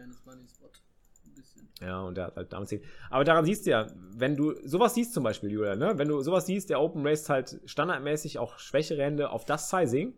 Ja, 1.81 2.01
und 2.01 2.15
der 2.15 2.25
hat 2.27 2.35
halt 2.35 2.51
damit 2.51 2.69
10. 2.69 2.81
Aber 3.09 3.23
daran 3.23 3.45
siehst 3.45 3.65
du 3.65 3.71
ja, 3.71 3.87
wenn 4.11 4.35
du 4.35 4.53
sowas 4.67 4.95
siehst 4.95 5.13
zum 5.13 5.23
Beispiel, 5.23 5.51
Julia, 5.51 5.75
ne? 5.75 5.97
Wenn 5.97 6.09
du 6.09 6.21
sowas 6.21 6.45
siehst, 6.45 6.69
der 6.69 6.81
Open 6.81 7.05
Race 7.07 7.29
halt 7.29 7.59
standardmäßig 7.65 8.37
auch 8.37 8.59
schwächere 8.59 9.01
Hände 9.01 9.29
auf 9.29 9.45
das 9.45 9.69
Sizing, 9.69 10.13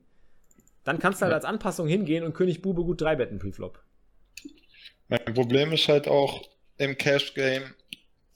dann 0.84 1.00
kannst 1.00 1.22
du 1.22 1.26
halt 1.26 1.34
als 1.34 1.46
Anpassung 1.46 1.88
hingehen 1.88 2.24
und 2.24 2.34
König 2.34 2.62
Bube 2.62 2.84
gut 2.84 3.02
drei 3.02 3.16
betten 3.16 3.40
Preflop. 3.40 3.80
Mein 5.08 5.26
Problem 5.34 5.74
ist 5.74 5.88
halt 5.88 6.08
auch 6.08 6.48
im 6.78 6.98
Cash 6.98 7.34
Game, 7.34 7.74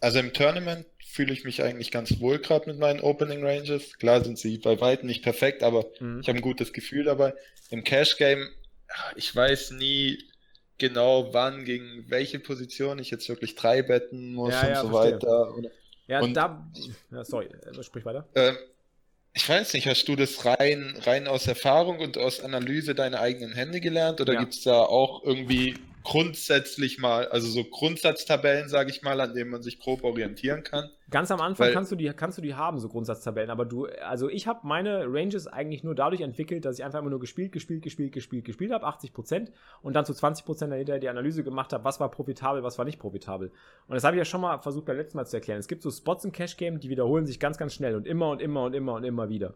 also 0.02 0.20
im 0.20 0.34
Tournament 0.34 0.86
fühle 1.08 1.32
ich 1.34 1.46
mich 1.46 1.64
eigentlich 1.64 1.92
ganz 1.92 2.20
wohl 2.20 2.40
gerade 2.40 2.70
mit 2.70 2.78
meinen 2.80 3.00
Opening 3.00 3.44
Ranges. 3.46 3.98
Klar 3.98 4.24
sind 4.24 4.38
sie 4.38 4.58
bei 4.58 4.80
weitem 4.82 5.08
nicht 5.08 5.24
perfekt, 5.24 5.64
aber 5.64 5.86
Mhm. 6.00 6.20
ich 6.22 6.28
habe 6.28 6.38
ein 6.40 6.42
gutes 6.42 6.74
Gefühl 6.74 7.06
dabei. 7.06 7.34
Im 7.70 7.84
Cash 7.84 8.18
Game, 8.18 8.46
ich 9.16 9.34
weiß 9.34 9.72
nie 9.72 10.20
genau, 10.78 11.34
wann 11.34 11.64
gegen 11.64 12.06
welche 12.10 12.40
Position 12.40 13.00
ich 13.00 13.10
jetzt 13.10 13.30
wirklich 13.30 13.56
drei 13.56 13.82
betten 13.82 14.34
muss 14.34 14.52
Ja, 14.54 14.62
und 14.62 14.68
ja, 14.70 14.82
so 14.82 14.90
verstehe. 14.90 15.14
weiter. 15.16 15.54
Ja, 16.08 16.20
Und- 16.22 16.34
da. 16.36 16.70
Ja, 17.12 17.24
sorry, 17.24 17.46
äh, 17.48 17.82
sprich 17.82 18.04
weiter. 18.06 18.28
ähm, 18.36 18.58
ich 19.36 19.48
weiß 19.50 19.74
nicht, 19.74 19.86
hast 19.88 20.08
du 20.08 20.16
das 20.16 20.46
rein, 20.46 20.96
rein 21.04 21.28
aus 21.28 21.46
Erfahrung 21.48 22.00
und 22.00 22.18
aus 22.18 22.40
Analyse 22.40 22.96
deiner 22.96 23.20
eigenen 23.20 23.54
Hände 23.54 23.82
gelernt 23.82 24.22
oder 24.22 24.34
Ja. 24.34 24.40
gibt 24.40 24.54
es 24.54 24.62
da 24.64 24.80
auch 24.82 25.24
irgendwie 25.24 25.76
grundsätzlich 26.06 27.00
mal, 27.00 27.28
also 27.28 27.48
so 27.48 27.64
Grundsatztabellen, 27.64 28.70
sage 28.70 28.92
ich 28.92 29.02
mal, 29.02 29.20
an 29.20 29.34
denen 29.34 29.50
man 29.50 29.62
sich 29.64 29.80
grob 29.80 30.04
orientieren 30.04 30.64
kann? 30.64 30.90
Ganz 31.10 31.32
am 31.32 31.42
Anfang 31.42 31.68
Weil- 31.68 31.74
kannst 31.74 31.92
du 31.92 31.96
die 31.96 32.06
kannst 32.16 32.38
du 32.38 32.42
die 32.42 32.54
haben, 32.54 32.80
so 32.80 32.88
Grundsatztabellen, 32.88 33.50
aber 33.50 33.66
du, 33.66 33.88
also 34.06 34.30
ich 34.30 34.48
habe 34.48 34.60
meine 34.64 35.06
Ranges 35.08 35.48
eigentlich 35.48 35.84
nur 35.84 35.96
dadurch 35.96 36.22
entwickelt, 36.22 36.64
dass 36.64 36.78
ich 36.80 36.86
einfach 36.86 37.00
immer 37.00 37.10
nur 37.10 37.20
gespielt, 37.20 37.52
gespielt, 37.52 37.84
gespielt, 37.84 38.14
gespielt, 38.14 38.46
gespielt 38.46 38.72
habe, 38.72 38.86
80% 38.86 39.52
und 39.82 39.96
dann 39.96 40.06
zu 40.06 40.14
20% 40.14 40.68
dahinter 40.68 41.00
die 41.00 41.10
Analyse 41.10 41.44
gemacht 41.44 41.74
habe, 41.74 41.84
was 41.84 42.00
war 42.00 42.10
profitabel, 42.10 42.64
was 42.64 42.78
war 42.78 42.86
nicht 42.86 43.00
profitabel. 43.00 43.52
Und 43.88 43.96
das 43.96 44.04
habe 44.04 44.16
ich 44.16 44.20
ja 44.20 44.26
schon 44.26 44.42
mal 44.42 44.60
versucht 44.60 44.86
beim 44.86 44.98
letzten 44.98 45.18
Mal 45.18 45.26
zu 45.26 45.36
erklären. 45.36 45.60
Es 45.60 45.68
gibt 45.68 45.82
so 45.82 45.90
Spots 45.92 46.24
im 46.24 46.32
Cash 46.32 46.56
Game, 46.56 46.80
die 46.80 46.90
wiederholen 46.90 47.26
sich 47.26 47.40
ganz, 47.40 47.58
ganz 47.58 47.74
schnell 47.74 47.96
und 47.96 48.08
immer 48.08 48.30
und 48.30 48.42
immer 48.42 48.64
und 48.64 48.74
immer 48.76 48.94
und 48.94 49.04
immer 49.04 49.28
wieder. 49.30 49.56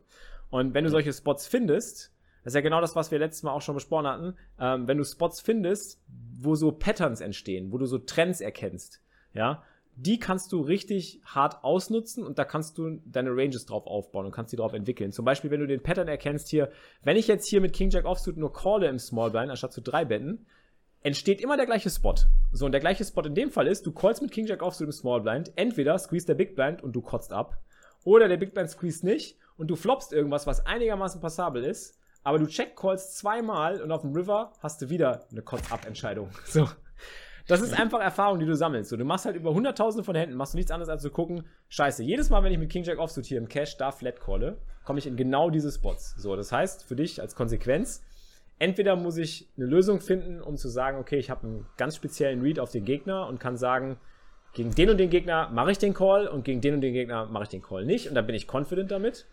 Und 0.49 0.73
wenn 0.73 0.83
du 0.83 0.89
solche 0.89 1.13
Spots 1.13 1.47
findest, 1.47 2.11
Das 2.49 2.55
ist 2.55 2.63
ja 2.63 2.67
genau 2.67 2.81
das, 2.81 2.95
was 2.95 3.11
wir 3.11 3.19
letztes 3.19 3.43
Mal 3.43 3.51
auch 3.51 3.61
schon 3.61 3.75
besprochen 3.75 4.07
hatten. 4.07 4.33
Ähm, 4.59 4.87
wenn 4.87 4.97
du 4.97 5.03
Spots 5.03 5.39
findest, 5.39 6.01
wo 6.35 6.55
so 6.55 6.71
Patterns 6.71 7.21
entstehen, 7.21 7.71
wo 7.71 7.77
du 7.77 7.85
so 7.85 7.99
Trends 7.99 8.41
erkennst, 8.41 9.01
ja, 9.35 9.61
die 9.95 10.17
kannst 10.17 10.51
du 10.51 10.61
richtig 10.61 11.21
hart 11.23 11.63
ausnutzen 11.63 12.25
und 12.25 12.39
da 12.39 12.45
kannst 12.45 12.79
du 12.79 13.03
deine 13.05 13.29
Ranges 13.29 13.67
drauf 13.67 13.85
aufbauen 13.85 14.25
und 14.25 14.31
kannst 14.31 14.51
die 14.51 14.57
drauf 14.57 14.73
entwickeln. 14.73 15.11
Zum 15.11 15.25
Beispiel, 15.25 15.51
wenn 15.51 15.59
du 15.59 15.67
den 15.67 15.83
Pattern 15.83 16.07
erkennst 16.07 16.49
hier, 16.49 16.71
wenn 17.03 17.17
ich 17.17 17.27
jetzt 17.27 17.45
hier 17.45 17.61
mit 17.61 17.71
King 17.71 17.91
Jack 17.91 18.05
Offsuit 18.05 18.37
nur 18.37 18.51
calle 18.51 18.87
im 18.87 18.97
Small 18.97 19.29
Blind 19.29 19.51
anstatt 19.51 19.71
zu 19.71 19.81
drei 19.81 20.03
Betten, 20.03 20.47
entsteht 21.03 21.41
immer 21.41 21.55
der 21.55 21.67
gleiche 21.67 21.91
Spot. 21.91 22.15
So, 22.51 22.65
und 22.65 22.71
der 22.71 22.81
gleiche 22.81 23.05
Spot 23.05 23.21
in 23.21 23.35
dem 23.35 23.51
Fall 23.51 23.67
ist, 23.67 23.85
du 23.85 23.91
callst 23.91 24.23
mit 24.23 24.31
King 24.31 24.47
Jack 24.47 24.63
Offsuit 24.63 24.87
im 24.87 24.91
Small 24.91 25.21
Blind, 25.21 25.51
entweder 25.55 25.99
squeeze 25.99 26.25
der 26.25 26.33
Big 26.33 26.55
Blind 26.55 26.81
und 26.81 26.93
du 26.93 27.01
kotzt 27.01 27.31
ab, 27.31 27.61
oder 28.05 28.27
der 28.27 28.37
Big 28.37 28.55
Blind 28.55 28.71
squeeze 28.71 29.05
nicht 29.05 29.37
und 29.55 29.67
du 29.67 29.75
floppst 29.75 30.13
irgendwas, 30.13 30.47
was 30.47 30.65
einigermaßen 30.65 31.21
passabel 31.21 31.63
ist, 31.63 31.99
aber 32.23 32.39
du 32.39 32.47
check 32.47 32.75
callst 32.75 33.17
zweimal 33.17 33.81
und 33.81 33.91
auf 33.91 34.01
dem 34.01 34.13
River 34.13 34.53
hast 34.61 34.81
du 34.81 34.89
wieder 34.89 35.25
eine 35.31 35.41
Kotz-Up-Entscheidung. 35.41 36.29
So. 36.45 36.67
Das 37.47 37.61
ist 37.61 37.73
einfach 37.73 37.99
Erfahrung, 37.99 38.37
die 38.37 38.45
du 38.45 38.55
sammelst. 38.55 38.91
So, 38.91 38.97
du 38.97 39.05
machst 39.05 39.25
halt 39.25 39.35
über 39.35 39.51
hunderttausende 39.51 40.03
von 40.03 40.15
Händen, 40.15 40.35
machst 40.35 40.53
du 40.53 40.57
nichts 40.57 40.71
anderes 40.71 40.87
als 40.87 41.01
zu 41.01 41.09
gucken, 41.09 41.45
scheiße, 41.69 42.03
jedes 42.03 42.29
Mal, 42.29 42.43
wenn 42.43 42.51
ich 42.51 42.59
mit 42.59 42.69
King 42.69 42.83
Jack 42.83 42.99
Offsuit 42.99 43.25
hier 43.25 43.39
im 43.39 43.47
Cash 43.47 43.75
da 43.77 43.91
flat 43.91 44.19
calle, 44.19 44.57
komme 44.85 44.99
ich 44.99 45.07
in 45.07 45.17
genau 45.17 45.49
diese 45.49 45.71
Spots. 45.71 46.13
So, 46.17 46.35
das 46.35 46.51
heißt, 46.51 46.85
für 46.85 46.95
dich 46.95 47.19
als 47.19 47.33
Konsequenz, 47.33 48.03
entweder 48.59 48.95
muss 48.95 49.17
ich 49.17 49.49
eine 49.57 49.65
Lösung 49.65 49.99
finden, 49.99 50.41
um 50.41 50.57
zu 50.57 50.67
sagen, 50.69 50.99
okay, 50.99 51.17
ich 51.17 51.31
habe 51.31 51.47
einen 51.47 51.65
ganz 51.75 51.95
speziellen 51.95 52.41
Read 52.41 52.59
auf 52.59 52.69
den 52.69 52.85
Gegner 52.85 53.25
und 53.25 53.39
kann 53.39 53.57
sagen, 53.57 53.97
gegen 54.53 54.75
den 54.75 54.89
und 54.91 54.97
den 54.97 55.09
Gegner 55.09 55.49
mache 55.49 55.71
ich 55.71 55.77
den 55.79 55.93
Call 55.93 56.27
und 56.27 56.43
gegen 56.43 56.61
den 56.61 56.75
und 56.75 56.81
den 56.81 56.93
Gegner 56.93 57.25
mache 57.27 57.43
ich 57.43 57.49
den 57.49 57.61
Call 57.61 57.85
nicht 57.85 58.07
und 58.07 58.15
dann 58.15 58.25
bin 58.27 58.35
ich 58.35 58.47
confident 58.51 58.91
damit. 58.91 59.25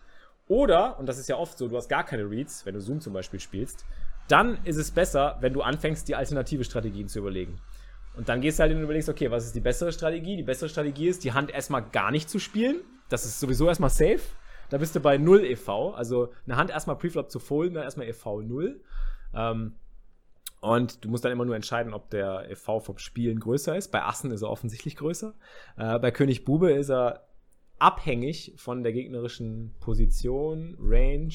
Oder, 0.47 0.97
und 0.99 1.07
das 1.07 1.17
ist 1.17 1.27
ja 1.27 1.37
oft 1.37 1.57
so, 1.57 1.67
du 1.67 1.75
hast 1.75 1.89
gar 1.89 2.05
keine 2.05 2.29
Reads, 2.29 2.65
wenn 2.65 2.73
du 2.73 2.81
Zoom 2.81 3.01
zum 3.01 3.13
Beispiel 3.13 3.39
spielst, 3.39 3.85
dann 4.27 4.57
ist 4.63 4.77
es 4.77 4.91
besser, 4.91 5.37
wenn 5.41 5.53
du 5.53 5.61
anfängst, 5.61 6.07
die 6.07 6.15
alternative 6.15 6.63
Strategien 6.63 7.07
zu 7.07 7.19
überlegen. 7.19 7.59
Und 8.15 8.29
dann 8.29 8.41
gehst 8.41 8.57
du 8.57 8.61
halt 8.61 8.71
hin 8.71 8.79
und 8.79 8.85
überlegst, 8.85 9.09
okay, 9.09 9.29
was 9.29 9.45
ist 9.45 9.55
die 9.55 9.61
bessere 9.61 9.91
Strategie? 9.91 10.37
Die 10.37 10.43
bessere 10.43 10.69
Strategie 10.69 11.07
ist, 11.07 11.23
die 11.23 11.33
Hand 11.33 11.51
erstmal 11.51 11.83
gar 11.83 12.11
nicht 12.11 12.29
zu 12.29 12.39
spielen. 12.39 12.81
Das 13.09 13.25
ist 13.25 13.39
sowieso 13.39 13.67
erstmal 13.67 13.89
safe. 13.89 14.21
Da 14.69 14.77
bist 14.79 14.95
du 14.95 14.99
bei 14.99 15.17
0 15.17 15.45
EV. 15.45 15.93
Also 15.95 16.33
eine 16.45 16.57
Hand 16.57 16.71
erstmal 16.71 16.97
Preflop 16.97 17.29
zu 17.29 17.39
folden, 17.39 17.75
dann 17.75 17.83
erstmal 17.83 18.07
EV 18.07 18.41
0. 18.41 18.81
Ähm, 19.35 19.75
und 20.59 21.05
du 21.05 21.09
musst 21.09 21.23
dann 21.23 21.31
immer 21.31 21.45
nur 21.45 21.55
entscheiden, 21.55 21.93
ob 21.93 22.09
der 22.09 22.49
EV 22.49 22.79
vom 22.79 22.97
Spielen 22.97 23.39
größer 23.39 23.77
ist. 23.77 23.89
Bei 23.91 24.03
Assen 24.03 24.31
ist 24.31 24.41
er 24.41 24.49
offensichtlich 24.49 24.95
größer. 24.95 25.35
Äh, 25.77 25.99
bei 25.99 26.09
König 26.11 26.43
Bube 26.43 26.71
ist 26.71 26.89
er 26.89 27.26
abhängig 27.79 28.53
von 28.57 28.83
der 28.83 28.93
gegnerischen 28.93 29.73
Position, 29.79 30.75
Range 30.79 31.33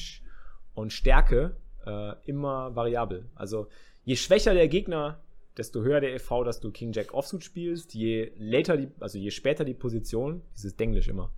und 0.73 0.91
Stärke 0.91 1.55
äh, 1.85 2.13
immer 2.25 2.75
variabel. 2.75 3.29
Also 3.35 3.67
je 4.03 4.15
schwächer 4.15 4.53
der 4.53 4.67
Gegner 4.67 5.19
desto 5.57 5.81
höher 5.81 6.01
der 6.01 6.15
EV, 6.15 6.43
dass 6.43 6.59
du 6.59 6.71
King 6.71 6.93
Jack 6.93 7.13
Offsuit 7.13 7.43
spielst, 7.43 7.93
je 7.93 8.31
later 8.37 8.77
die, 8.77 8.89
also 8.99 9.17
je 9.17 9.31
später 9.31 9.65
die 9.65 9.73
Position, 9.73 10.41
dieses 10.55 10.75
Denglisch 10.75 11.07
immer, 11.07 11.31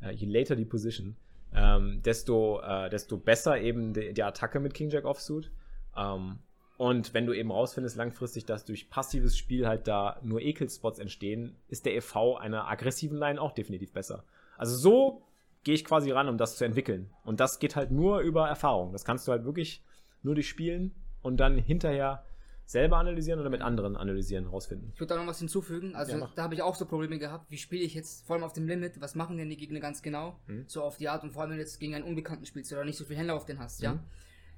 äh, 0.00 0.12
je 0.12 0.26
later 0.26 0.56
die 0.56 0.64
Position, 0.64 1.16
ähm, 1.54 2.00
desto, 2.02 2.60
äh, 2.60 2.88
desto 2.88 3.16
besser 3.16 3.60
eben 3.60 3.92
die, 3.92 4.12
die, 4.14 4.22
Attacke 4.22 4.60
mit 4.60 4.74
King 4.74 4.90
Jack 4.90 5.04
Offsuit. 5.04 5.50
Ähm, 5.96 6.38
und 6.78 7.12
wenn 7.12 7.26
du 7.26 7.34
eben 7.34 7.50
rausfindest 7.50 7.96
langfristig, 7.96 8.46
dass 8.46 8.64
durch 8.64 8.88
passives 8.88 9.36
Spiel 9.36 9.66
halt 9.66 9.86
da 9.86 10.18
nur 10.22 10.40
Ekelspots 10.40 10.98
entstehen, 10.98 11.56
ist 11.68 11.84
der 11.84 11.94
EV 11.94 12.36
einer 12.36 12.68
aggressiven 12.68 13.18
Line 13.18 13.40
auch 13.40 13.52
definitiv 13.52 13.92
besser. 13.92 14.24
Also 14.60 14.76
so 14.76 15.22
gehe 15.64 15.74
ich 15.74 15.86
quasi 15.86 16.10
ran, 16.10 16.28
um 16.28 16.36
das 16.36 16.56
zu 16.56 16.66
entwickeln. 16.66 17.08
Und 17.24 17.40
das 17.40 17.60
geht 17.60 17.76
halt 17.76 17.90
nur 17.90 18.20
über 18.20 18.46
Erfahrung. 18.46 18.92
Das 18.92 19.06
kannst 19.06 19.26
du 19.26 19.32
halt 19.32 19.46
wirklich 19.46 19.82
nur 20.22 20.34
durch 20.34 20.50
Spielen 20.50 20.94
und 21.22 21.38
dann 21.38 21.56
hinterher 21.56 22.26
selber 22.66 22.98
analysieren 22.98 23.40
oder 23.40 23.48
mit 23.48 23.62
anderen 23.62 23.96
analysieren, 23.96 24.46
rausfinden. 24.46 24.90
Ich 24.92 25.00
würde 25.00 25.14
da 25.14 25.20
noch 25.20 25.26
was 25.26 25.38
hinzufügen. 25.38 25.96
Also 25.96 26.18
ja, 26.18 26.30
da 26.36 26.42
habe 26.42 26.52
ich 26.52 26.60
auch 26.60 26.74
so 26.74 26.84
Probleme 26.84 27.18
gehabt. 27.18 27.50
Wie 27.50 27.56
spiele 27.56 27.82
ich 27.82 27.94
jetzt 27.94 28.26
vor 28.26 28.36
allem 28.36 28.44
auf 28.44 28.52
dem 28.52 28.66
Limit? 28.66 29.00
Was 29.00 29.14
machen 29.14 29.38
denn 29.38 29.48
die 29.48 29.56
Gegner 29.56 29.80
ganz 29.80 30.02
genau? 30.02 30.38
Mhm. 30.46 30.66
So 30.68 30.82
auf 30.82 30.98
die 30.98 31.08
Art 31.08 31.22
und 31.22 31.32
vor 31.32 31.40
allem, 31.40 31.52
wenn 31.52 31.56
du 31.56 31.62
jetzt 31.62 31.80
gegen 31.80 31.94
einen 31.94 32.04
Unbekannten 32.04 32.44
spielst 32.44 32.70
oder 32.74 32.84
nicht 32.84 32.98
so 32.98 33.06
viel 33.06 33.16
Händler 33.16 33.36
auf 33.36 33.46
den 33.46 33.58
hast, 33.58 33.80
mhm. 33.80 33.84
ja? 33.84 34.04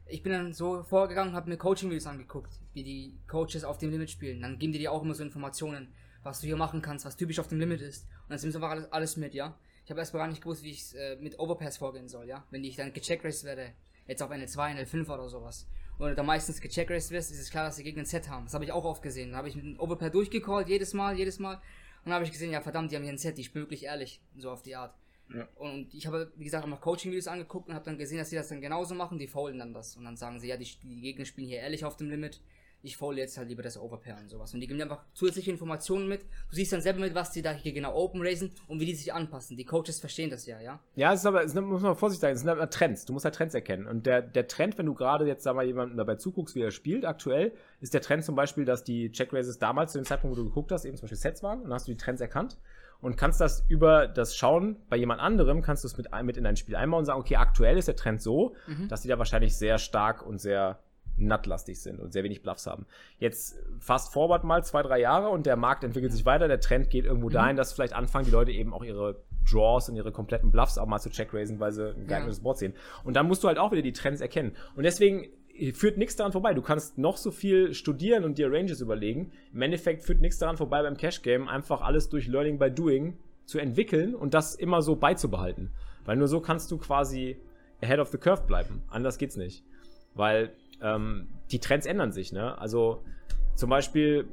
Ich 0.07 0.25
bin 0.25 0.33
dann 0.33 0.53
so 0.53 0.83
vorgegangen 0.83 1.31
und 1.31 1.37
habe 1.37 1.49
mir 1.49 1.57
Coaching-Videos 1.57 2.09
angeguckt, 2.09 2.53
wie 2.73 2.83
die 2.83 3.21
Coaches 3.29 3.63
auf 3.63 3.79
dem 3.79 3.91
Limit 3.93 4.11
spielen. 4.11 4.43
Dann 4.43 4.59
geben 4.59 4.73
die 4.73 4.81
dir 4.81 4.91
auch 4.91 5.03
immer 5.03 5.15
so 5.15 5.23
Informationen, 5.23 5.95
was 6.25 6.41
du 6.41 6.49
hier 6.49 6.57
machen 6.57 6.83
kannst, 6.83 7.07
was 7.07 7.17
typisch 7.17 7.39
auf 7.39 7.47
dem 7.47 7.61
Limit 7.61 7.81
ist. 7.81 8.09
Und 8.25 8.31
dann 8.31 8.39
sind 8.39 8.55
einfach 8.55 8.71
alles, 8.71 8.93
alles 8.93 9.17
mit, 9.17 9.33
ja? 9.33 9.57
Ich 9.85 9.91
habe 9.91 10.01
erstmal 10.01 10.23
gar 10.23 10.29
nicht 10.29 10.43
gewusst, 10.43 10.63
wie 10.63 10.71
ich 10.71 10.95
äh, 10.97 11.17
mit 11.17 11.39
Overpass 11.39 11.77
vorgehen 11.77 12.09
soll, 12.09 12.27
ja? 12.27 12.45
Wenn 12.51 12.65
ich 12.65 12.77
dann 12.77 12.93
gecheckraced 12.93 13.45
werde, 13.45 13.73
jetzt 14.07 14.23
auf 14.23 14.31
eine 14.31 14.47
2, 14.47 14.65
eine 14.65 14.87
5 14.87 15.09
oder 15.09 15.29
sowas 15.29 15.67
du 15.99 16.15
da 16.15 16.23
meistens 16.23 16.61
gecheckraced 16.61 17.11
wirst, 17.11 17.31
ist 17.31 17.41
es 17.41 17.51
klar, 17.51 17.65
dass 17.65 17.77
die 17.77 17.85
Gegner 17.85 18.03
ein 18.03 18.07
Set 18.07 18.29
haben. 18.29 18.45
Das 18.45 18.55
habe 18.55 18.65
ich 18.65 18.73
auch 18.73 18.85
oft 18.85 19.03
gesehen. 19.03 19.33
Da 19.33 19.39
habe 19.39 19.49
ich 19.49 19.57
mit 19.57 19.65
einem 19.65 19.81
Overpair 19.81 20.11
durchgecallt, 20.11 20.69
jedes 20.69 20.95
Mal, 20.95 21.17
jedes 21.17 21.39
Mal. 21.39 21.55
Und 21.55 22.07
dann 22.07 22.15
habe 22.15 22.25
ich 22.25 22.33
gesehen, 22.33 22.51
ja 22.51 22.61
verdammt, 22.61 22.91
die 22.91 22.97
haben 22.97 23.05
hier 23.05 23.13
ein 23.13 23.19
Set, 23.19 23.39
ich 23.39 23.53
bin 23.53 23.63
wirklich 23.63 23.85
ehrlich, 23.85 24.21
so 24.37 24.51
auf 24.51 24.63
die 24.63 24.75
Art. 24.75 24.95
Ja. 25.33 25.49
Und 25.55 25.95
ich 25.95 26.07
habe, 26.07 26.33
wie 26.37 26.45
gesagt, 26.45 26.65
auch 26.65 26.69
noch 26.69 26.81
Coaching-Videos 26.81 27.29
angeguckt 27.29 27.69
und 27.69 27.75
habe 27.75 27.85
dann 27.85 27.97
gesehen, 27.97 28.19
dass 28.19 28.31
sie 28.31 28.37
das 28.37 28.49
dann 28.49 28.61
genauso 28.61 28.95
machen, 28.95 29.19
die 29.19 29.29
faulen 29.29 29.59
dann 29.59 29.73
das. 29.73 29.97
Und 29.97 30.05
dann 30.05 30.17
sagen 30.17 30.41
sie, 30.41 30.49
ja, 30.49 30.57
die, 30.57 30.69
die 30.83 31.01
Gegner 31.01 31.25
spielen 31.25 31.49
hier 31.49 31.61
ehrlich 31.61 31.85
auf 31.85 31.97
dem 31.97 32.11
Limit 32.11 32.41
ich 32.83 32.97
faul 32.97 33.19
jetzt 33.19 33.39
halt 33.39 33.49
lieber 33.49 33.63
das 33.63 33.79
Overpair 33.79 34.17
und 34.21 34.29
sowas. 34.29 34.53
Und 34.55 34.61
die 34.61 34.67
geben 34.67 34.79
dir 34.79 34.85
einfach 34.85 35.05
zusätzliche 35.15 35.51
Informationen 35.51 36.09
mit. 36.09 36.23
Du 36.23 36.57
siehst 36.57 36.73
dann 36.73 36.81
selber 36.81 37.01
mit, 37.01 37.15
was 37.15 37.31
die 37.31 37.43
da 37.43 37.53
hier 37.53 37.73
genau 37.73 37.95
open 37.95 38.21
raisen 38.23 38.53
und 38.69 38.81
wie 38.81 38.87
die 38.87 38.95
sich 38.95 39.13
anpassen. 39.13 39.57
Die 39.57 39.65
Coaches 39.65 40.01
verstehen 40.01 40.31
das 40.31 40.47
ja, 40.47 40.61
ja? 40.61 40.81
Ja, 40.97 41.13
es 41.13 41.21
ist 41.21 41.27
aber, 41.27 41.45
es 41.45 41.55
muss 41.55 41.83
man 41.83 41.97
vorsichtig 41.97 42.21
sein, 42.21 42.35
es 42.35 42.41
sind 42.41 42.49
aber 42.49 42.69
Trends. 42.71 43.05
Du 43.05 43.13
musst 43.13 43.25
halt 43.25 43.35
Trends 43.35 43.55
erkennen. 43.55 43.87
Und 43.87 44.07
der, 44.07 44.23
der 44.23 44.49
Trend, 44.49 44.79
wenn 44.79 44.87
du 44.87 44.95
gerade 44.95 45.27
jetzt, 45.27 45.45
sag 45.45 45.55
mal, 45.55 45.65
jemanden 45.65 45.97
dabei 45.97 46.17
zuguckst, 46.17 46.55
wie 46.55 46.63
er 46.63 46.71
spielt, 46.71 47.05
aktuell, 47.05 47.53
ist 47.81 47.95
der 47.95 48.03
Trend 48.03 48.25
zum 48.25 48.35
Beispiel, 48.35 48.65
dass 48.65 48.85
die 48.85 49.13
Check 49.13 49.33
Raises 49.33 49.59
damals 49.59 49.93
zu 49.93 49.99
dem 49.99 50.05
Zeitpunkt, 50.05 50.37
wo 50.37 50.43
du 50.43 50.49
geguckt 50.49 50.73
hast, 50.73 50.85
eben 50.85 50.97
zum 50.97 51.05
Beispiel 51.05 51.19
Sets 51.19 51.43
waren 51.43 51.59
und 51.59 51.65
dann 51.65 51.75
hast 51.75 51.87
du 51.87 51.93
die 51.93 51.99
Trends 51.99 52.21
erkannt 52.21 52.59
und 53.03 53.17
kannst 53.17 53.41
das 53.41 53.65
über 53.69 54.07
das 54.07 54.37
Schauen 54.37 54.77
bei 54.89 54.97
jemand 54.97 55.21
anderem, 55.21 55.61
kannst 55.61 55.85
du 55.85 55.89
es 55.89 55.97
mit, 55.97 56.09
mit 56.23 56.37
in 56.37 56.45
dein 56.45 56.57
Spiel 56.57 56.77
einbauen 56.77 57.01
und 57.01 57.07
sagen, 57.07 57.21
okay, 57.21 57.37
aktuell 57.37 57.77
ist 57.77 57.89
der 57.89 57.97
Trend 57.97 58.23
so, 58.23 58.55
mhm. 58.67 58.89
dass 58.89 59.03
die 59.03 59.09
da 59.09 59.19
wahrscheinlich 59.19 59.57
sehr 59.57 59.79
stark 59.79 60.25
und 60.25 60.41
sehr 60.41 60.79
nuttlastig 61.17 61.81
sind 61.81 62.01
und 62.01 62.13
sehr 62.13 62.25
wenig 62.25 62.43
Bluffs 62.43 62.67
haben. 62.67 62.87
Jetzt 63.19 63.59
fast 63.79 64.13
forward 64.13 64.45
mal 64.45 64.65
zwei, 64.65 64.83
drei 64.83 65.01
Jahre 65.01 65.29
und 65.29 65.47
der 65.47 65.57
Markt 65.57 65.85
entwickelt 65.85 66.13
sich 66.13 66.25
weiter, 66.25 66.49
der 66.49 66.61
Trend 66.61 66.91
geht 66.91 67.05
irgendwo 67.05 67.29
mhm. 67.29 67.33
dahin, 67.33 67.57
dass 67.57 67.73
vielleicht 67.73 67.95
anfangen 67.95 68.25
die 68.25 68.31
Leute 68.31 68.53
eben 68.53 68.73
auch 68.73 68.85
ihre 68.85 69.23
Draws 69.51 69.89
und 69.89 69.97
ihre 69.97 70.13
kompletten 70.13 70.51
Bluffs 70.51 70.79
auch 70.79 70.87
mal 70.87 71.01
zu 71.01 71.11
checkraisen, 71.11 71.61
weil 71.61 71.73
sie 71.73 71.95
ein 71.95 72.07
geeignetes 72.07 72.39
ja. 72.39 72.43
Board 72.43 72.59
sehen. 72.59 72.75
Und 73.05 73.15
dann 73.15 73.27
musst 73.27 73.43
du 73.43 73.49
halt 73.49 73.59
auch 73.59 73.73
wieder 73.73 73.83
die 73.83 73.93
Trends 73.93 74.21
erkennen. 74.21 74.57
Und 74.77 74.85
deswegen 74.85 75.29
führt 75.75 75.99
nichts 75.99 76.17
daran 76.17 76.33
vorbei. 76.33 76.55
Du 76.55 76.63
kannst 76.63 76.99
noch 76.99 77.17
so 77.17 77.31
viel 77.31 77.75
studieren 77.75 78.25
und 78.25 78.39
dir 78.39 78.51
Ranges 78.51 78.81
überlegen. 78.81 79.33
Im 79.53 79.63
Endeffekt 79.63 80.03
führt 80.03 80.21
nichts 80.21 80.39
daran 80.39 80.57
vorbei 80.57 80.83
beim 80.83 80.97
Cash 80.97 81.23
Game, 81.23 81.49
einfach 81.49 81.83
alles 81.83 82.09
durch 82.09 82.27
Learning 82.27 82.59
by 82.59 82.71
Doing 82.71 83.19
zu 83.45 83.59
entwickeln 83.59 84.15
und 84.15 84.35
das 84.35 84.55
immer 84.55 84.83
so 84.83 84.97
beizubehalten. 84.97 85.71
Weil 86.05 86.17
nur 86.17 86.29
so 86.29 86.41
kannst 86.41 86.71
du 86.71 86.79
quasi 86.79 87.37
ahead 87.83 87.99
of 87.99 88.09
the 88.09 88.19
curve 88.19 88.45
bleiben. 88.47 88.83
Anders 88.89 89.19
geht's 89.19 89.37
nicht. 89.37 89.65
Weil 90.15 90.53
ähm, 90.83 91.29
die 91.51 91.59
Trends 91.59 91.87
ändern 91.87 92.13
sich, 92.13 92.33
ne? 92.33 92.59
Also 92.59 93.03
zum 93.55 93.71
Beispiel, 93.71 94.27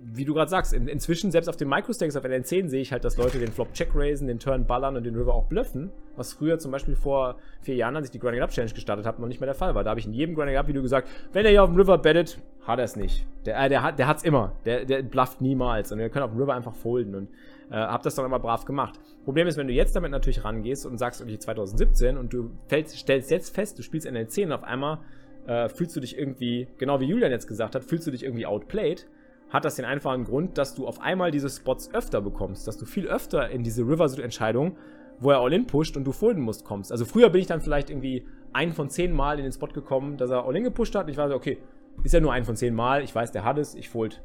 wie 0.00 0.24
du 0.24 0.34
gerade 0.34 0.50
sagst, 0.50 0.72
in, 0.72 0.88
inzwischen 0.88 1.30
selbst 1.30 1.48
auf 1.48 1.56
den 1.56 1.68
Microstakes 1.68 2.16
auf 2.16 2.24
NN10 2.24 2.68
sehe 2.68 2.80
ich 2.80 2.92
halt, 2.92 3.04
dass 3.04 3.16
Leute 3.16 3.38
den 3.38 3.52
Flop 3.52 3.72
check 3.74 3.90
raisen, 3.94 4.26
den 4.26 4.38
Turn 4.38 4.66
ballern 4.66 4.96
und 4.96 5.04
den 5.04 5.14
River 5.14 5.34
auch 5.34 5.46
bluffen, 5.46 5.90
was 6.16 6.32
früher 6.32 6.58
zum 6.58 6.72
Beispiel 6.72 6.96
vor 6.96 7.36
vier 7.60 7.76
Jahren, 7.76 7.96
als 7.96 8.06
ich 8.06 8.10
die 8.10 8.18
Grinding 8.18 8.42
Up 8.42 8.50
Challenge 8.50 8.72
gestartet 8.72 9.06
habe, 9.06 9.20
noch 9.20 9.28
nicht 9.28 9.40
mehr 9.40 9.46
der 9.46 9.54
Fall 9.54 9.74
war. 9.74 9.84
Da 9.84 9.90
habe 9.90 10.00
ich 10.00 10.06
in 10.06 10.12
jedem 10.12 10.34
Grinding 10.34 10.56
Up 10.56 10.68
Video 10.68 10.82
gesagt, 10.82 11.08
wenn 11.32 11.44
er 11.44 11.50
hier 11.50 11.62
auf 11.62 11.70
dem 11.70 11.76
River 11.76 11.98
bettet, 11.98 12.38
hat 12.66 12.78
er 12.78 12.84
es 12.84 12.96
nicht. 12.96 13.26
Der, 13.46 13.58
äh, 13.62 13.68
der, 13.68 13.82
hat, 13.82 13.98
der 13.98 14.16
immer. 14.24 14.52
Der, 14.64 14.84
der 14.84 15.02
blufft 15.02 15.40
niemals. 15.40 15.92
Und 15.92 15.98
wir 15.98 16.08
können 16.08 16.24
auf 16.24 16.32
dem 16.32 16.40
River 16.40 16.54
einfach 16.54 16.74
folden 16.74 17.14
und 17.14 17.28
äh, 17.70 17.74
hab 17.74 18.02
das 18.02 18.14
dann 18.14 18.24
immer 18.24 18.38
brav 18.38 18.64
gemacht. 18.64 18.98
Problem 19.24 19.46
ist, 19.46 19.56
wenn 19.56 19.66
du 19.66 19.72
jetzt 19.72 19.94
damit 19.94 20.10
natürlich 20.10 20.44
rangehst 20.44 20.86
und 20.86 20.98
sagst, 20.98 21.22
okay, 21.22 21.38
2017 21.38 22.16
und 22.16 22.32
du 22.32 22.50
fällst, 22.68 22.96
stellst 22.96 23.30
jetzt 23.30 23.54
fest, 23.54 23.78
du 23.78 23.82
spielst 23.82 24.06
NN10 24.06 24.46
und 24.46 24.52
auf 24.52 24.64
einmal 24.64 24.98
äh, 25.50 25.68
fühlst 25.68 25.96
du 25.96 26.00
dich 26.00 26.16
irgendwie, 26.16 26.68
genau 26.78 27.00
wie 27.00 27.06
Julian 27.06 27.32
jetzt 27.32 27.48
gesagt 27.48 27.74
hat, 27.74 27.82
fühlst 27.82 28.06
du 28.06 28.12
dich 28.12 28.22
irgendwie 28.22 28.46
outplayed, 28.46 29.08
hat 29.48 29.64
das 29.64 29.74
den 29.74 29.84
einfachen 29.84 30.24
Grund, 30.24 30.56
dass 30.58 30.76
du 30.76 30.86
auf 30.86 31.00
einmal 31.00 31.32
diese 31.32 31.50
Spots 31.50 31.92
öfter 31.92 32.20
bekommst, 32.20 32.68
dass 32.68 32.78
du 32.78 32.86
viel 32.86 33.08
öfter 33.08 33.50
in 33.50 33.64
diese 33.64 33.82
River-Entscheidung, 33.82 34.76
wo 35.18 35.32
er 35.32 35.40
All-In 35.40 35.66
pusht 35.66 35.96
und 35.96 36.04
du 36.04 36.12
folden 36.12 36.44
musst, 36.44 36.64
kommst. 36.64 36.92
Also 36.92 37.04
früher 37.04 37.30
bin 37.30 37.40
ich 37.40 37.48
dann 37.48 37.60
vielleicht 37.60 37.90
irgendwie 37.90 38.24
ein 38.52 38.72
von 38.72 38.90
zehn 38.90 39.12
Mal 39.12 39.38
in 39.38 39.42
den 39.42 39.52
Spot 39.52 39.66
gekommen, 39.66 40.16
dass 40.16 40.30
er 40.30 40.46
All-In 40.46 40.62
gepusht 40.62 40.94
hat 40.94 41.06
und 41.06 41.10
ich 41.10 41.16
war 41.16 41.28
so, 41.28 41.34
okay, 41.34 41.58
ist 42.04 42.14
ja 42.14 42.20
nur 42.20 42.32
ein 42.32 42.44
von 42.44 42.54
zehn 42.54 42.72
Mal, 42.72 43.02
ich 43.02 43.12
weiß, 43.12 43.32
der 43.32 43.42
hat 43.42 43.58
es, 43.58 43.74
ich 43.74 43.88
fold. 43.88 44.22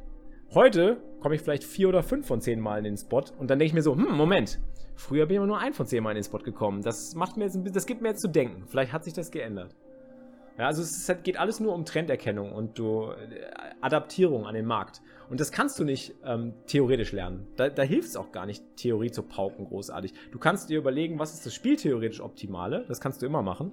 Heute 0.54 0.98
komme 1.18 1.34
ich 1.34 1.40
vielleicht 1.40 1.64
vier 1.64 1.88
oder 1.88 2.04
fünf 2.04 2.24
von 2.28 2.40
zehn 2.40 2.60
Mal 2.60 2.78
in 2.78 2.84
den 2.84 2.96
Spot 2.96 3.24
und 3.36 3.50
dann 3.50 3.58
denke 3.58 3.64
ich 3.64 3.74
mir 3.74 3.82
so, 3.82 3.96
hm, 3.96 4.16
Moment, 4.16 4.60
früher 4.94 5.26
bin 5.26 5.34
ich 5.34 5.36
immer 5.38 5.48
nur 5.48 5.58
ein 5.58 5.74
von 5.74 5.86
zehn 5.86 6.04
Mal 6.04 6.12
in 6.12 6.18
den 6.18 6.24
Spot 6.24 6.38
gekommen. 6.38 6.82
Das 6.82 7.16
macht 7.16 7.36
mir 7.36 7.46
jetzt 7.46 7.56
ein 7.56 7.64
bisschen, 7.64 7.74
das 7.74 7.86
gibt 7.86 8.00
mir 8.00 8.10
jetzt 8.10 8.20
zu 8.20 8.28
denken. 8.28 8.62
Vielleicht 8.68 8.92
hat 8.92 9.02
sich 9.02 9.12
das 9.12 9.32
geändert. 9.32 9.74
Ja, 10.58 10.66
also 10.66 10.82
es 10.82 11.08
halt, 11.08 11.24
geht 11.24 11.38
alles 11.38 11.60
nur 11.60 11.74
um 11.74 11.84
Trenderkennung 11.84 12.52
und 12.52 12.78
du, 12.78 13.10
äh, 13.10 13.14
Adaptierung 13.80 14.46
an 14.46 14.54
den 14.54 14.64
Markt. 14.64 15.02
Und 15.28 15.40
das 15.40 15.52
kannst 15.52 15.78
du 15.78 15.84
nicht 15.84 16.14
ähm, 16.24 16.54
theoretisch 16.66 17.12
lernen. 17.12 17.46
Da, 17.56 17.68
da 17.68 17.82
hilft 17.82 18.08
es 18.08 18.16
auch 18.16 18.32
gar 18.32 18.46
nicht, 18.46 18.64
Theorie 18.76 19.10
zu 19.10 19.22
pauken 19.22 19.66
großartig. 19.66 20.14
Du 20.30 20.38
kannst 20.38 20.70
dir 20.70 20.78
überlegen, 20.78 21.18
was 21.18 21.34
ist 21.34 21.44
das 21.44 21.54
spieltheoretisch 21.54 22.20
Optimale. 22.20 22.84
Das 22.88 23.00
kannst 23.00 23.22
du 23.22 23.26
immer 23.26 23.42
machen. 23.42 23.72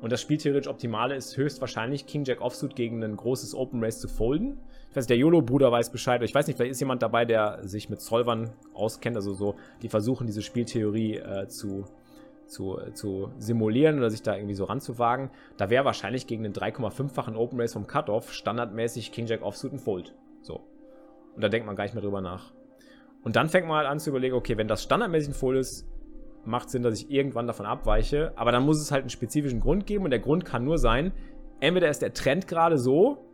Und 0.00 0.12
das 0.12 0.20
spieltheoretisch 0.20 0.68
Optimale 0.68 1.14
ist 1.16 1.36
höchstwahrscheinlich 1.36 2.06
King 2.06 2.24
Jack 2.24 2.40
Offsuit 2.40 2.76
gegen 2.76 3.02
ein 3.02 3.16
großes 3.16 3.54
Open 3.54 3.82
Race 3.82 4.00
zu 4.00 4.08
folden. 4.08 4.58
Ich 4.90 4.96
weiß, 4.96 5.06
der 5.06 5.16
YOLO-Bruder 5.16 5.70
weiß 5.70 5.90
Bescheid. 5.90 6.22
Ich 6.22 6.34
weiß 6.34 6.46
nicht, 6.46 6.56
vielleicht 6.56 6.72
ist 6.72 6.80
jemand 6.80 7.02
dabei, 7.02 7.24
der 7.24 7.66
sich 7.66 7.90
mit 7.90 8.00
Solvern 8.00 8.50
auskennt. 8.74 9.16
Also 9.16 9.34
so, 9.34 9.56
die 9.82 9.88
versuchen 9.88 10.26
diese 10.26 10.42
Spieltheorie 10.42 11.16
äh, 11.16 11.48
zu, 11.48 11.84
zu, 12.48 12.78
zu 12.94 13.30
simulieren 13.38 13.98
oder 13.98 14.10
sich 14.10 14.22
da 14.22 14.34
irgendwie 14.34 14.54
so 14.54 14.64
ranzuwagen. 14.64 15.30
Da 15.56 15.70
wäre 15.70 15.84
wahrscheinlich 15.84 16.26
gegen 16.26 16.44
einen 16.44 16.54
3,5-fachen 16.54 17.36
Open 17.36 17.60
Race 17.60 17.74
vom 17.74 17.86
Cutoff 17.86 18.32
standardmäßig 18.32 19.12
King 19.12 19.26
Jack 19.26 19.42
Offsuit 19.42 19.72
ein 19.72 19.78
Fold. 19.78 20.14
So. 20.42 20.60
Und 21.34 21.42
da 21.42 21.48
denkt 21.48 21.66
man 21.66 21.76
gar 21.76 21.84
nicht 21.84 21.94
mehr 21.94 22.02
drüber 22.02 22.20
nach. 22.20 22.52
Und 23.22 23.36
dann 23.36 23.48
fängt 23.48 23.66
man 23.66 23.76
halt 23.76 23.88
an 23.88 23.98
zu 23.98 24.10
überlegen, 24.10 24.34
okay, 24.34 24.56
wenn 24.56 24.68
das 24.68 24.82
standardmäßig 24.82 25.30
ein 25.30 25.34
Fold 25.34 25.58
ist, 25.58 25.86
macht 26.44 26.70
Sinn, 26.70 26.82
dass 26.82 27.00
ich 27.00 27.10
irgendwann 27.10 27.46
davon 27.46 27.66
abweiche. 27.66 28.32
Aber 28.36 28.52
dann 28.52 28.64
muss 28.64 28.80
es 28.80 28.90
halt 28.90 29.02
einen 29.02 29.10
spezifischen 29.10 29.60
Grund 29.60 29.86
geben 29.86 30.04
und 30.04 30.10
der 30.10 30.20
Grund 30.20 30.44
kann 30.44 30.64
nur 30.64 30.78
sein, 30.78 31.12
entweder 31.60 31.88
ist 31.88 32.02
der 32.02 32.14
Trend 32.14 32.48
gerade 32.48 32.78
so, 32.78 33.24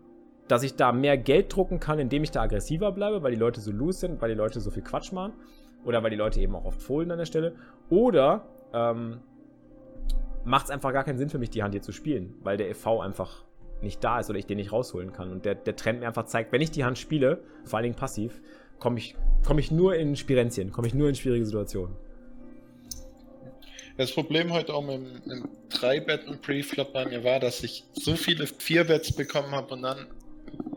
dass 0.49 0.63
ich 0.63 0.77
da 0.77 0.93
mehr 0.93 1.17
Geld 1.17 1.55
drucken 1.55 1.81
kann, 1.81 1.99
indem 1.99 2.23
ich 2.23 2.31
da 2.31 2.43
aggressiver 2.43 2.93
bleibe, 2.93 3.23
weil 3.23 3.33
die 3.33 3.39
Leute 3.39 3.61
so 3.61 3.71
loose 3.71 4.01
sind, 4.01 4.21
weil 4.21 4.31
die 4.31 4.37
Leute 4.37 4.61
so 4.61 4.71
viel 4.71 4.83
Quatsch 4.83 5.13
machen. 5.13 5.33
Oder 5.85 6.03
weil 6.03 6.11
die 6.11 6.17
Leute 6.17 6.41
eben 6.41 6.55
auch 6.55 6.65
oft 6.65 6.83
folden 6.83 7.11
an 7.13 7.19
der 7.19 7.27
Stelle. 7.27 7.55
Oder 7.91 8.47
ähm, 8.75 9.21
macht 10.45 10.67
es 10.67 10.71
einfach 10.71 10.93
gar 10.93 11.05
keinen 11.05 11.19
Sinn 11.19 11.31
für 11.31 11.39
mich, 11.39 11.51
die 11.51 11.63
Hand 11.63 11.73
hier 11.75 11.83
zu 11.83 11.93
spielen, 11.93 12.35
weil 12.43 12.57
der 12.57 12.69
EV 12.69 13.01
einfach 13.01 13.45
nicht 13.81 14.03
da 14.03 14.21
ist 14.21 14.31
oder 14.31 14.39
ich 14.39 14.47
den 14.47 14.57
nicht 14.57 14.73
rausholen 14.73 15.13
kann. 15.13 15.31
Und 15.31 15.45
der, 15.45 15.55
der 15.55 15.77
Trend 15.77 16.01
mir 16.01 16.07
einfach 16.07 16.27
zeigt, 16.27 16.53
wenn 16.53 16.61
ich 16.61 16.71
die 16.71 16.85
Hand 16.85 16.99
spiele, 16.99 17.43
vor 17.65 17.79
allen 17.79 17.85
Dingen 17.85 17.97
passiv, 17.97 18.41
komme 18.79 18.99
ich, 18.99 19.15
komm 19.47 19.59
ich 19.59 19.71
nur 19.71 19.95
in 19.95 20.17
Spirenzien, 20.17 20.73
komme 20.73 20.87
ich 20.89 20.95
nur 20.95 21.09
in 21.09 21.15
schwierige 21.15 21.47
Situationen. 21.47 21.97
Das 23.97 24.13
Problem 24.13 24.53
heute 24.53 24.75
auch 24.75 24.83
mit 24.83 25.25
dem 25.25 25.49
3-Bet 25.71 26.27
und 26.27 26.43
Preflop 26.43 26.93
bei 26.93 27.07
mir 27.07 27.23
war, 27.23 27.39
dass 27.39 27.63
ich 27.63 27.85
so 27.93 28.17
viele 28.17 28.45
4-Bets 28.47 29.13
bekommen 29.13 29.53
habe 29.53 29.73
und 29.73 29.83
dann, 29.83 30.09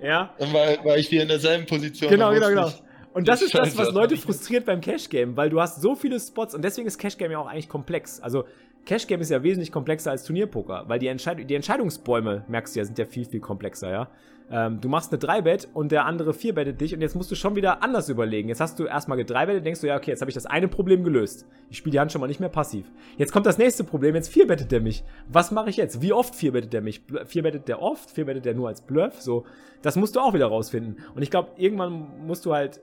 ja. 0.04 0.36
dann 0.38 0.54
war, 0.54 0.86
war 0.86 0.98
ich 0.98 1.10
wieder 1.10 1.24
in 1.24 1.28
derselben 1.28 1.66
Position. 1.66 2.12
Genau, 2.12 2.32
genau, 2.32 2.50
genau. 2.50 2.72
Und 3.18 3.28
das 3.28 3.42
ist 3.42 3.56
das, 3.56 3.76
was 3.76 3.94
Leute 3.94 4.16
frustriert 4.16 4.66
beim 4.66 4.80
Cash 4.80 5.10
Game, 5.10 5.36
weil 5.36 5.50
du 5.50 5.60
hast 5.60 5.82
so 5.82 5.96
viele 5.96 6.20
Spots 6.20 6.54
und 6.54 6.64
deswegen 6.64 6.88
ist 6.88 7.00
Cash 7.00 7.18
Game 7.18 7.32
ja 7.32 7.40
auch 7.40 7.48
eigentlich 7.48 7.68
komplex. 7.68 8.20
Also 8.20 8.44
Cash 8.86 9.08
Game 9.08 9.22
ist 9.22 9.32
ja 9.32 9.42
wesentlich 9.42 9.72
komplexer 9.72 10.12
als 10.12 10.24
Turnierpoker, 10.24 10.84
weil 10.88 11.00
die, 11.00 11.08
Entscheid 11.08 11.50
die 11.50 11.56
Entscheidungsbäume, 11.56 12.46
merkst 12.48 12.76
du 12.76 12.80
ja, 12.80 12.86
sind 12.86 13.00
ja 13.00 13.06
viel, 13.06 13.26
viel 13.26 13.40
komplexer, 13.40 13.90
ja. 13.90 14.10
Ähm, 14.52 14.80
du 14.80 14.88
machst 14.88 15.12
eine 15.12 15.20
3-Bet 15.20 15.68
und 15.74 15.92
der 15.92 16.06
andere 16.06 16.32
4-bettet 16.32 16.80
dich 16.80 16.94
und 16.94 17.02
jetzt 17.02 17.16
musst 17.16 17.32
du 17.32 17.36
schon 17.36 17.56
wieder 17.56 17.82
anders 17.82 18.08
überlegen. 18.08 18.50
Jetzt 18.50 18.62
hast 18.62 18.78
du 18.78 18.86
erstmal 18.86 19.18
gedreibettet, 19.18 19.66
denkst 19.66 19.82
du, 19.82 19.88
ja, 19.88 19.98
okay, 19.98 20.12
jetzt 20.12 20.22
habe 20.22 20.30
ich 20.30 20.36
das 20.36 20.46
eine 20.46 20.68
Problem 20.68 21.04
gelöst. 21.04 21.48
Ich 21.72 21.78
spiele 21.78 21.94
die 21.94 22.00
Hand 22.00 22.12
schon 22.12 22.22
mal 22.22 22.28
nicht 22.28 22.40
mehr 22.40 22.50
passiv. 22.50 22.86
Jetzt 23.18 23.34
kommt 23.34 23.48
das 23.48 23.58
nächste 23.58 23.84
Problem, 23.84 24.14
jetzt 24.14 24.32
4-bettet 24.32 24.72
der 24.72 24.80
mich. 24.80 25.04
Was 25.28 25.50
mache 25.52 25.72
ich 25.72 25.78
jetzt? 25.78 26.04
Wie 26.04 26.14
oft 26.14 26.36
4-bettet 26.36 26.72
der 26.72 26.82
mich? 26.82 27.02
4-bettet 27.10 27.68
der 27.68 27.82
oft? 27.82 28.10
4-bettet 28.16 28.46
der 28.46 28.54
nur 28.54 28.68
als 28.68 28.82
Bluff? 28.82 29.20
So, 29.22 29.46
das 29.82 29.96
musst 29.96 30.16
du 30.16 30.20
auch 30.20 30.36
wieder 30.36 30.46
rausfinden. 30.46 30.98
Und 31.16 31.24
ich 31.24 31.32
glaube, 31.32 31.50
irgendwann 31.58 32.26
musst 32.26 32.46
du 32.46 32.54
halt 32.54 32.80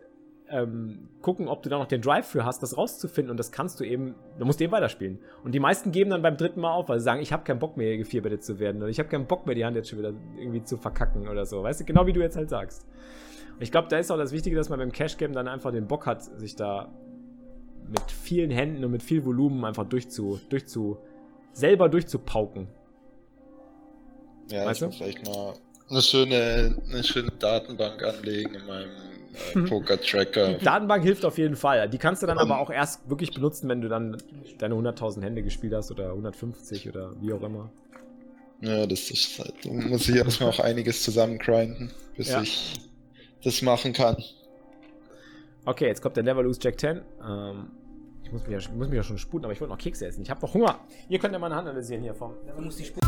ähm, 0.54 1.08
gucken, 1.20 1.48
ob 1.48 1.62
du 1.64 1.68
da 1.68 1.78
noch 1.78 1.88
den 1.88 2.00
Drive 2.00 2.26
für 2.26 2.44
hast, 2.44 2.62
das 2.62 2.76
rauszufinden. 2.76 3.30
Und 3.32 3.38
das 3.38 3.50
kannst 3.50 3.80
du 3.80 3.84
eben, 3.84 4.14
du 4.38 4.44
musst 4.44 4.60
eben 4.60 4.72
weiterspielen. 4.72 5.18
Und 5.42 5.52
die 5.52 5.60
meisten 5.60 5.90
geben 5.90 6.10
dann 6.10 6.22
beim 6.22 6.36
dritten 6.36 6.60
Mal 6.60 6.72
auf, 6.72 6.88
weil 6.88 7.00
sie 7.00 7.04
sagen, 7.04 7.20
ich 7.20 7.32
habe 7.32 7.42
keinen 7.42 7.58
Bock 7.58 7.76
mehr, 7.76 7.96
gefierbettet 7.96 8.44
zu 8.44 8.60
werden. 8.60 8.80
Oder 8.80 8.90
ich 8.90 9.00
habe 9.00 9.08
keinen 9.08 9.26
Bock 9.26 9.46
mehr, 9.46 9.56
die 9.56 9.64
Hand 9.64 9.76
jetzt 9.76 9.88
schon 9.90 9.98
wieder 9.98 10.12
irgendwie 10.38 10.62
zu 10.62 10.76
verkacken 10.76 11.28
oder 11.28 11.44
so. 11.44 11.62
Weißt 11.62 11.80
du, 11.80 11.84
genau 11.84 12.06
wie 12.06 12.12
du 12.12 12.20
jetzt 12.20 12.36
halt 12.36 12.50
sagst. 12.50 12.86
Und 13.54 13.62
ich 13.62 13.72
glaube, 13.72 13.88
da 13.88 13.98
ist 13.98 14.10
auch 14.12 14.16
das 14.16 14.32
Wichtige, 14.32 14.54
dass 14.56 14.68
man 14.68 14.78
beim 14.78 14.92
Cash 14.92 15.16
Game 15.16 15.32
dann 15.32 15.48
einfach 15.48 15.72
den 15.72 15.88
Bock 15.88 16.06
hat, 16.06 16.22
sich 16.22 16.54
da 16.54 16.92
mit 17.88 18.10
vielen 18.10 18.50
Händen 18.50 18.84
und 18.84 18.92
mit 18.92 19.02
viel 19.02 19.24
Volumen 19.24 19.64
einfach 19.64 19.84
durchzu, 19.84 20.40
durchzu, 20.48 20.98
selber 21.52 21.88
durchzupauken. 21.88 22.68
Ja, 24.50 24.66
weißt 24.66 24.72
ich 24.72 24.78
du? 24.80 24.86
muss 24.86 24.96
vielleicht 24.96 25.26
mal 25.26 25.54
eine 25.90 26.02
schöne, 26.02 26.76
eine 26.90 27.04
schöne 27.04 27.30
Datenbank 27.38 28.02
anlegen 28.02 28.54
in 28.54 28.66
meinem 28.66 29.13
Poker-Tracker. 29.68 30.54
Datenbank 30.54 31.02
hilft 31.04 31.24
auf 31.24 31.38
jeden 31.38 31.56
Fall. 31.56 31.88
Die 31.88 31.98
kannst 31.98 32.22
du 32.22 32.26
dann 32.26 32.38
um, 32.38 32.42
aber 32.42 32.60
auch 32.60 32.70
erst 32.70 33.08
wirklich 33.08 33.32
benutzen, 33.32 33.68
wenn 33.68 33.80
du 33.80 33.88
dann 33.88 34.16
deine 34.58 34.74
100.000 34.74 35.22
Hände 35.22 35.42
gespielt 35.42 35.74
hast 35.74 35.90
oder 35.90 36.10
150 36.10 36.88
oder 36.88 37.12
wie 37.20 37.32
auch 37.32 37.42
immer. 37.42 37.70
Ja, 38.60 38.86
das 38.86 39.10
ist 39.10 39.38
halt, 39.38 39.54
da 39.64 39.70
muss 39.70 40.08
ich 40.08 40.16
erstmal 40.16 40.50
auch 40.50 40.60
einiges 40.60 41.02
zusammengrinden, 41.02 41.90
bis 42.16 42.30
ja. 42.30 42.40
ich 42.40 42.80
das 43.42 43.60
machen 43.62 43.92
kann. 43.92 44.16
Okay, 45.66 45.86
jetzt 45.86 46.00
kommt 46.02 46.16
der 46.16 46.24
Never 46.24 46.42
Lose 46.42 46.60
Jack 46.62 46.78
10. 46.78 47.00
Ähm, 47.26 47.70
ich 48.22 48.32
muss 48.32 48.46
mich, 48.46 48.64
ja, 48.64 48.72
muss 48.72 48.88
mich 48.88 48.96
ja 48.96 49.02
schon 49.02 49.18
sputen, 49.18 49.44
aber 49.44 49.52
ich 49.52 49.60
wollte 49.60 49.72
noch 49.72 49.78
Kekse 49.78 50.06
essen. 50.06 50.22
Ich 50.22 50.30
habe 50.30 50.40
noch 50.40 50.54
Hunger. 50.54 50.80
Ihr 51.08 51.18
könnt 51.18 51.32
ja 51.32 51.38
meine 51.38 51.54
Hand 51.54 51.68
analysieren 51.68 52.02
hier 52.02 52.14
vom. 52.14 52.34
Du 52.56 52.62
musst 52.62 52.78
die 52.78 52.84
sputen. 52.84 53.03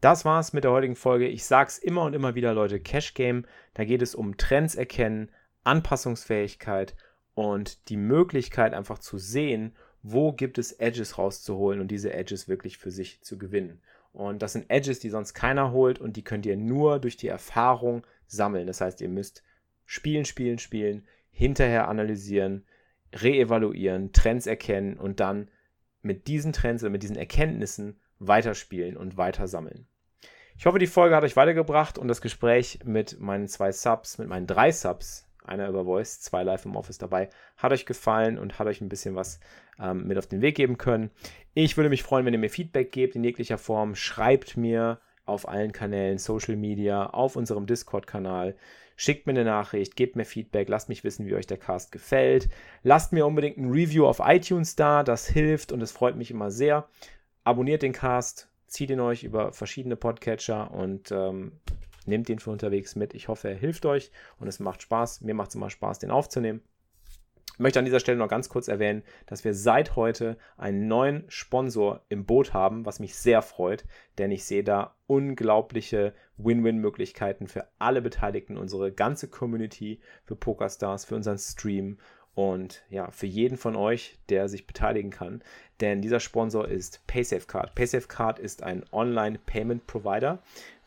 Das 0.00 0.24
war's 0.24 0.52
mit 0.52 0.62
der 0.62 0.70
heutigen 0.70 0.94
Folge. 0.94 1.26
Ich 1.26 1.44
sag's 1.44 1.78
immer 1.78 2.02
und 2.02 2.14
immer 2.14 2.36
wieder, 2.36 2.54
Leute, 2.54 2.78
Cash 2.78 3.14
Game, 3.14 3.44
da 3.74 3.84
geht 3.84 4.00
es 4.00 4.14
um 4.14 4.36
Trends 4.36 4.76
erkennen, 4.76 5.30
Anpassungsfähigkeit 5.64 6.94
und 7.34 7.88
die 7.88 7.96
Möglichkeit 7.96 8.74
einfach 8.74 9.00
zu 9.00 9.18
sehen, 9.18 9.74
wo 10.02 10.32
gibt 10.32 10.58
es 10.58 10.70
Edges 10.72 11.18
rauszuholen 11.18 11.80
und 11.80 11.88
diese 11.88 12.12
Edges 12.12 12.46
wirklich 12.46 12.78
für 12.78 12.92
sich 12.92 13.20
zu 13.22 13.38
gewinnen. 13.38 13.80
Und 14.12 14.40
das 14.40 14.52
sind 14.52 14.70
Edges, 14.70 15.00
die 15.00 15.10
sonst 15.10 15.34
keiner 15.34 15.72
holt 15.72 15.98
und 15.98 16.16
die 16.16 16.22
könnt 16.22 16.46
ihr 16.46 16.56
nur 16.56 17.00
durch 17.00 17.16
die 17.16 17.28
Erfahrung 17.28 18.06
sammeln. 18.26 18.68
Das 18.68 18.80
heißt, 18.80 19.00
ihr 19.00 19.08
müsst 19.08 19.42
spielen, 19.84 20.24
spielen, 20.24 20.58
spielen, 20.58 21.06
hinterher 21.30 21.88
analysieren, 21.88 22.64
reevaluieren, 23.12 24.12
Trends 24.12 24.46
erkennen 24.46 24.96
und 24.96 25.18
dann 25.18 25.48
mit 26.02 26.28
diesen 26.28 26.52
Trends 26.52 26.84
oder 26.84 26.90
mit 26.90 27.02
diesen 27.02 27.16
Erkenntnissen 27.16 27.98
weiterspielen 28.18 28.96
und 28.96 29.16
weiter 29.16 29.48
sammeln. 29.48 29.86
Ich 30.56 30.66
hoffe, 30.66 30.80
die 30.80 30.88
Folge 30.88 31.14
hat 31.14 31.22
euch 31.22 31.36
weitergebracht 31.36 31.98
und 31.98 32.08
das 32.08 32.20
Gespräch 32.20 32.80
mit 32.84 33.20
meinen 33.20 33.46
zwei 33.46 33.70
Subs, 33.70 34.18
mit 34.18 34.28
meinen 34.28 34.48
drei 34.48 34.72
Subs, 34.72 35.28
einer 35.44 35.68
über 35.68 35.84
Voice, 35.84 36.20
zwei 36.20 36.42
live 36.42 36.64
im 36.64 36.74
Office 36.74 36.98
dabei, 36.98 37.30
hat 37.56 37.72
euch 37.72 37.86
gefallen 37.86 38.38
und 38.38 38.58
hat 38.58 38.66
euch 38.66 38.80
ein 38.80 38.88
bisschen 38.88 39.14
was 39.14 39.38
ähm, 39.80 40.06
mit 40.06 40.18
auf 40.18 40.26
den 40.26 40.42
Weg 40.42 40.56
geben 40.56 40.76
können. 40.76 41.10
Ich 41.54 41.76
würde 41.76 41.90
mich 41.90 42.02
freuen, 42.02 42.26
wenn 42.26 42.32
ihr 42.32 42.40
mir 42.40 42.50
Feedback 42.50 42.90
gebt 42.90 43.14
in 43.14 43.22
jeglicher 43.22 43.56
Form. 43.56 43.94
Schreibt 43.94 44.56
mir 44.56 45.00
auf 45.24 45.48
allen 45.48 45.72
Kanälen, 45.72 46.18
Social 46.18 46.56
Media, 46.56 47.06
auf 47.06 47.36
unserem 47.36 47.66
Discord-Kanal. 47.66 48.56
Schickt 48.96 49.28
mir 49.28 49.34
eine 49.34 49.44
Nachricht, 49.44 49.94
gebt 49.94 50.16
mir 50.16 50.24
Feedback, 50.24 50.68
lasst 50.68 50.88
mich 50.88 51.04
wissen, 51.04 51.26
wie 51.26 51.34
euch 51.34 51.46
der 51.46 51.58
Cast 51.58 51.92
gefällt. 51.92 52.48
Lasst 52.82 53.12
mir 53.12 53.26
unbedingt 53.26 53.58
ein 53.58 53.70
Review 53.70 54.06
auf 54.06 54.20
iTunes 54.24 54.74
da, 54.74 55.04
das 55.04 55.28
hilft 55.28 55.70
und 55.70 55.80
es 55.82 55.92
freut 55.92 56.16
mich 56.16 56.32
immer 56.32 56.50
sehr 56.50 56.88
abonniert 57.48 57.82
den 57.82 57.94
Cast, 57.94 58.50
zieht 58.66 58.90
ihn 58.90 59.00
euch 59.00 59.24
über 59.24 59.52
verschiedene 59.52 59.96
Podcatcher 59.96 60.70
und 60.70 61.10
ähm, 61.10 61.52
nehmt 62.04 62.28
ihn 62.28 62.38
für 62.38 62.50
unterwegs 62.50 62.94
mit. 62.94 63.14
Ich 63.14 63.28
hoffe, 63.28 63.48
er 63.48 63.54
hilft 63.54 63.86
euch 63.86 64.12
und 64.38 64.48
es 64.48 64.60
macht 64.60 64.82
Spaß. 64.82 65.22
Mir 65.22 65.34
macht 65.34 65.48
es 65.48 65.54
immer 65.54 65.70
Spaß, 65.70 65.98
den 65.98 66.10
aufzunehmen. 66.10 66.60
Ich 67.54 67.58
möchte 67.58 67.78
an 67.78 67.86
dieser 67.86 68.00
Stelle 68.00 68.18
noch 68.18 68.28
ganz 68.28 68.50
kurz 68.50 68.68
erwähnen, 68.68 69.02
dass 69.26 69.44
wir 69.44 69.54
seit 69.54 69.96
heute 69.96 70.36
einen 70.58 70.86
neuen 70.86 71.24
Sponsor 71.28 72.04
im 72.08 72.26
Boot 72.26 72.52
haben, 72.52 72.84
was 72.84 73.00
mich 73.00 73.16
sehr 73.16 73.40
freut, 73.42 73.84
denn 74.18 74.30
ich 74.30 74.44
sehe 74.44 74.62
da 74.62 74.94
unglaubliche 75.06 76.14
Win-Win-Möglichkeiten 76.36 77.48
für 77.48 77.66
alle 77.78 78.00
Beteiligten, 78.02 78.58
unsere 78.58 78.92
ganze 78.92 79.28
Community, 79.28 80.00
für 80.24 80.36
PokerStars, 80.36 81.06
für 81.06 81.16
unseren 81.16 81.38
Stream 81.38 81.98
und 82.38 82.84
ja, 82.88 83.10
für 83.10 83.26
jeden 83.26 83.56
von 83.56 83.74
euch, 83.74 84.16
der 84.28 84.48
sich 84.48 84.64
beteiligen 84.64 85.10
kann. 85.10 85.42
Denn 85.80 86.02
dieser 86.02 86.20
Sponsor 86.20 86.68
ist 86.68 87.04
PaySafeCard. 87.08 87.74
PaySafeCard 87.74 88.38
ist 88.38 88.62
ein 88.62 88.84
Online-Payment-Provider, 88.92 90.38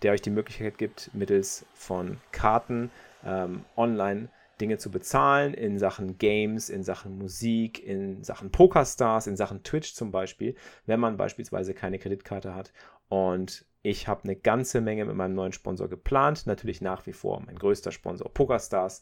der 0.01 0.13
euch 0.13 0.21
die 0.21 0.29
Möglichkeit 0.29 0.77
gibt, 0.77 1.13
mittels 1.13 1.65
von 1.73 2.21
Karten 2.31 2.89
ähm, 3.25 3.65
online 3.75 4.29
Dinge 4.61 4.77
zu 4.77 4.91
bezahlen 4.91 5.53
in 5.53 5.77
Sachen 5.77 6.17
Games, 6.17 6.69
in 6.69 6.83
Sachen 6.83 7.17
Musik, 7.17 7.85
in 7.85 8.23
Sachen 8.23 8.49
PokerStars, 8.51 9.27
in 9.27 9.35
Sachen 9.35 9.61
Twitch 9.63 9.93
zum 9.93 10.09
Beispiel, 10.09 10.55
wenn 10.85 11.01
man 11.01 11.17
beispielsweise 11.17 11.73
keine 11.73 11.99
Kreditkarte 11.99 12.55
hat. 12.55 12.71
Und 13.09 13.65
ich 13.81 14.07
habe 14.07 14.23
eine 14.23 14.37
ganze 14.37 14.79
Menge 14.79 15.03
mit 15.03 15.17
meinem 15.17 15.35
neuen 15.35 15.51
Sponsor 15.51 15.89
geplant. 15.89 16.47
Natürlich 16.47 16.79
nach 16.79 17.05
wie 17.07 17.13
vor 17.13 17.41
mein 17.41 17.59
größter 17.59 17.91
Sponsor 17.91 18.33
PokerStars, 18.33 19.01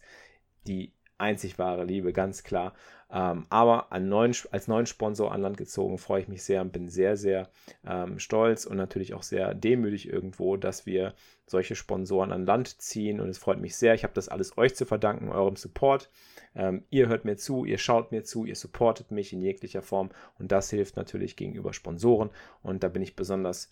die 0.66 0.94
einzig 1.20 1.60
wahre 1.60 1.84
Liebe, 1.84 2.14
ganz 2.14 2.44
klar. 2.44 2.74
Ähm, 3.12 3.48
aber 3.50 3.88
neuen, 4.00 4.36
als 4.52 4.68
neuen 4.68 4.86
Sponsor 4.86 5.32
an 5.32 5.42
Land 5.42 5.58
gezogen, 5.58 5.98
freue 5.98 6.22
ich 6.22 6.28
mich 6.28 6.44
sehr 6.44 6.62
und 6.62 6.72
bin 6.72 6.88
sehr, 6.88 7.18
sehr 7.18 7.50
ähm, 7.86 8.20
stolz 8.20 8.66
und 8.66 8.78
natürlich 8.78 9.14
auch 9.14 9.24
sehr 9.24 9.56
demütig 9.56 10.08
irgendwo, 10.08 10.58
dass 10.58 10.86
wir 10.86 11.16
solche 11.48 11.76
Sponsoren 11.76 12.32
an 12.32 12.46
Land 12.46 12.82
ziehen. 12.82 13.20
Und 13.20 13.30
es 13.30 13.40
freut 13.40 13.60
mich 13.60 13.76
sehr. 13.76 13.96
Ich 13.96 14.04
habe 14.04 14.14
das 14.14 14.30
alles 14.30 14.58
euch 14.58 14.76
zu 14.76 14.86
verdanken, 14.86 15.30
eurem 15.30 15.56
Support. 15.56 16.12
Ähm, 16.56 16.84
ihr 16.92 17.08
hört 17.08 17.26
mir 17.26 17.38
zu, 17.38 17.66
ihr 17.66 17.80
schaut 17.80 18.12
mir 18.12 18.24
zu, 18.24 18.46
ihr 18.46 18.56
supportet 18.56 19.10
mich 19.10 19.34
in 19.34 19.42
jeglicher 19.42 19.82
Form. 19.82 20.12
Und 20.38 20.52
das 20.52 20.70
hilft 20.70 20.96
natürlich 20.96 21.36
gegenüber 21.36 21.74
Sponsoren. 21.74 22.30
Und 22.62 22.84
da 22.84 22.90
bin 22.90 23.02
ich 23.02 23.16
besonders 23.16 23.72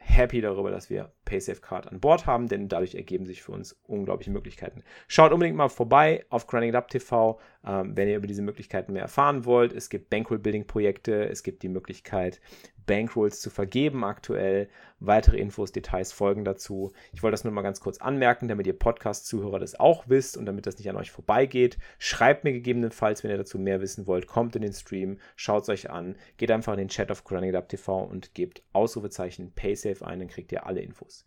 happy 0.00 0.40
darüber, 0.40 0.70
dass 0.70 0.90
wir 0.90 1.12
PaySafe 1.24 1.60
Card 1.60 1.86
an 1.86 2.00
Bord 2.00 2.26
haben, 2.26 2.48
denn 2.48 2.68
dadurch 2.68 2.94
ergeben 2.94 3.26
sich 3.26 3.42
für 3.42 3.52
uns 3.52 3.78
unglaubliche 3.84 4.30
Möglichkeiten. 4.30 4.82
Schaut 5.06 5.32
unbedingt 5.32 5.56
mal 5.56 5.68
vorbei 5.68 6.24
auf 6.30 6.46
Grinding 6.46 6.74
Up 6.74 6.88
TV, 6.88 7.38
ähm, 7.64 7.96
wenn 7.96 8.08
ihr 8.08 8.16
über 8.16 8.26
diese 8.26 8.42
Möglichkeiten 8.42 8.92
mehr 8.92 9.02
erfahren 9.02 9.44
wollt. 9.44 9.72
Es 9.72 9.90
gibt 9.90 10.10
Bankroll-Building-Projekte, 10.10 11.28
es 11.28 11.42
gibt 11.42 11.62
die 11.62 11.68
Möglichkeit, 11.68 12.40
Bankrolls 12.90 13.40
zu 13.40 13.50
vergeben 13.50 14.02
aktuell. 14.02 14.68
Weitere 14.98 15.38
Infos, 15.38 15.70
Details 15.70 16.10
folgen 16.10 16.44
dazu. 16.44 16.92
Ich 17.12 17.22
wollte 17.22 17.34
das 17.34 17.44
nur 17.44 17.52
mal 17.52 17.62
ganz 17.62 17.78
kurz 17.78 17.98
anmerken, 17.98 18.48
damit 18.48 18.66
ihr 18.66 18.76
Podcast-Zuhörer 18.76 19.60
das 19.60 19.78
auch 19.78 20.08
wisst 20.08 20.36
und 20.36 20.44
damit 20.44 20.66
das 20.66 20.76
nicht 20.76 20.90
an 20.90 20.96
euch 20.96 21.12
vorbeigeht. 21.12 21.78
Schreibt 22.00 22.42
mir 22.42 22.52
gegebenenfalls, 22.52 23.22
wenn 23.22 23.30
ihr 23.30 23.36
dazu 23.36 23.60
mehr 23.60 23.80
wissen 23.80 24.08
wollt, 24.08 24.26
kommt 24.26 24.56
in 24.56 24.62
den 24.62 24.72
Stream, 24.72 25.20
schaut 25.36 25.62
es 25.62 25.68
euch 25.68 25.88
an, 25.88 26.16
geht 26.36 26.50
einfach 26.50 26.72
in 26.72 26.80
den 26.80 26.88
Chat 26.88 27.12
auf 27.12 27.22
TV 27.22 28.02
und 28.02 28.34
gebt 28.34 28.64
Ausrufezeichen 28.72 29.52
PaySafe 29.52 30.04
ein, 30.04 30.18
dann 30.18 30.28
kriegt 30.28 30.50
ihr 30.50 30.66
alle 30.66 30.80
Infos. 30.80 31.24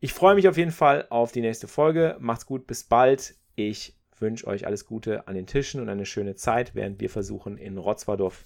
Ich 0.00 0.12
freue 0.12 0.34
mich 0.34 0.46
auf 0.46 0.58
jeden 0.58 0.72
Fall 0.72 1.06
auf 1.08 1.32
die 1.32 1.40
nächste 1.40 1.68
Folge. 1.68 2.18
Macht's 2.20 2.44
gut, 2.44 2.66
bis 2.66 2.84
bald. 2.84 3.34
Ich 3.54 3.96
wünsche 4.18 4.46
euch 4.46 4.66
alles 4.66 4.84
Gute 4.84 5.26
an 5.26 5.36
den 5.36 5.46
Tischen 5.46 5.80
und 5.80 5.88
eine 5.88 6.04
schöne 6.04 6.34
Zeit, 6.34 6.74
während 6.74 7.00
wir 7.00 7.08
versuchen, 7.08 7.56
in 7.56 7.78
Rotzwardorf 7.78 8.44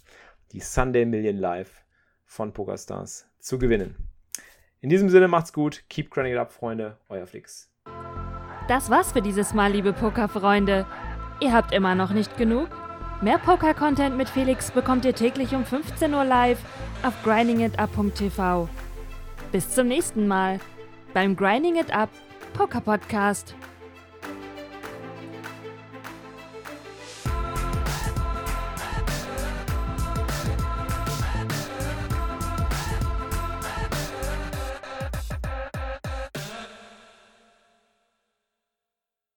die 0.52 0.60
Sunday 0.60 1.04
Million 1.06 1.38
Live 1.38 1.81
von 2.32 2.52
PokerStars 2.52 3.26
zu 3.38 3.58
gewinnen. 3.58 3.94
In 4.80 4.88
diesem 4.88 5.10
Sinne 5.10 5.28
macht's 5.28 5.52
gut, 5.52 5.84
keep 5.90 6.10
grinding 6.10 6.34
it 6.34 6.40
up, 6.40 6.50
Freunde, 6.50 6.96
euer 7.08 7.26
Flix. 7.26 7.70
Das 8.68 8.90
war's 8.90 9.12
für 9.12 9.20
dieses 9.20 9.52
Mal, 9.52 9.72
liebe 9.72 9.92
Pokerfreunde. 9.92 10.86
Ihr 11.40 11.52
habt 11.52 11.72
immer 11.72 11.94
noch 11.94 12.10
nicht 12.10 12.36
genug? 12.38 12.68
Mehr 13.20 13.38
Poker-Content 13.38 14.16
mit 14.16 14.28
Felix 14.28 14.70
bekommt 14.70 15.04
ihr 15.04 15.14
täglich 15.14 15.54
um 15.54 15.64
15 15.64 16.14
Uhr 16.14 16.24
live 16.24 16.58
auf 17.02 17.14
grindingitup.tv. 17.22 18.68
Bis 19.52 19.70
zum 19.70 19.88
nächsten 19.88 20.26
Mal 20.26 20.58
beim 21.12 21.36
Grinding 21.36 21.76
It 21.76 21.94
Up 21.94 22.08
Poker 22.54 22.80
Podcast. 22.80 23.54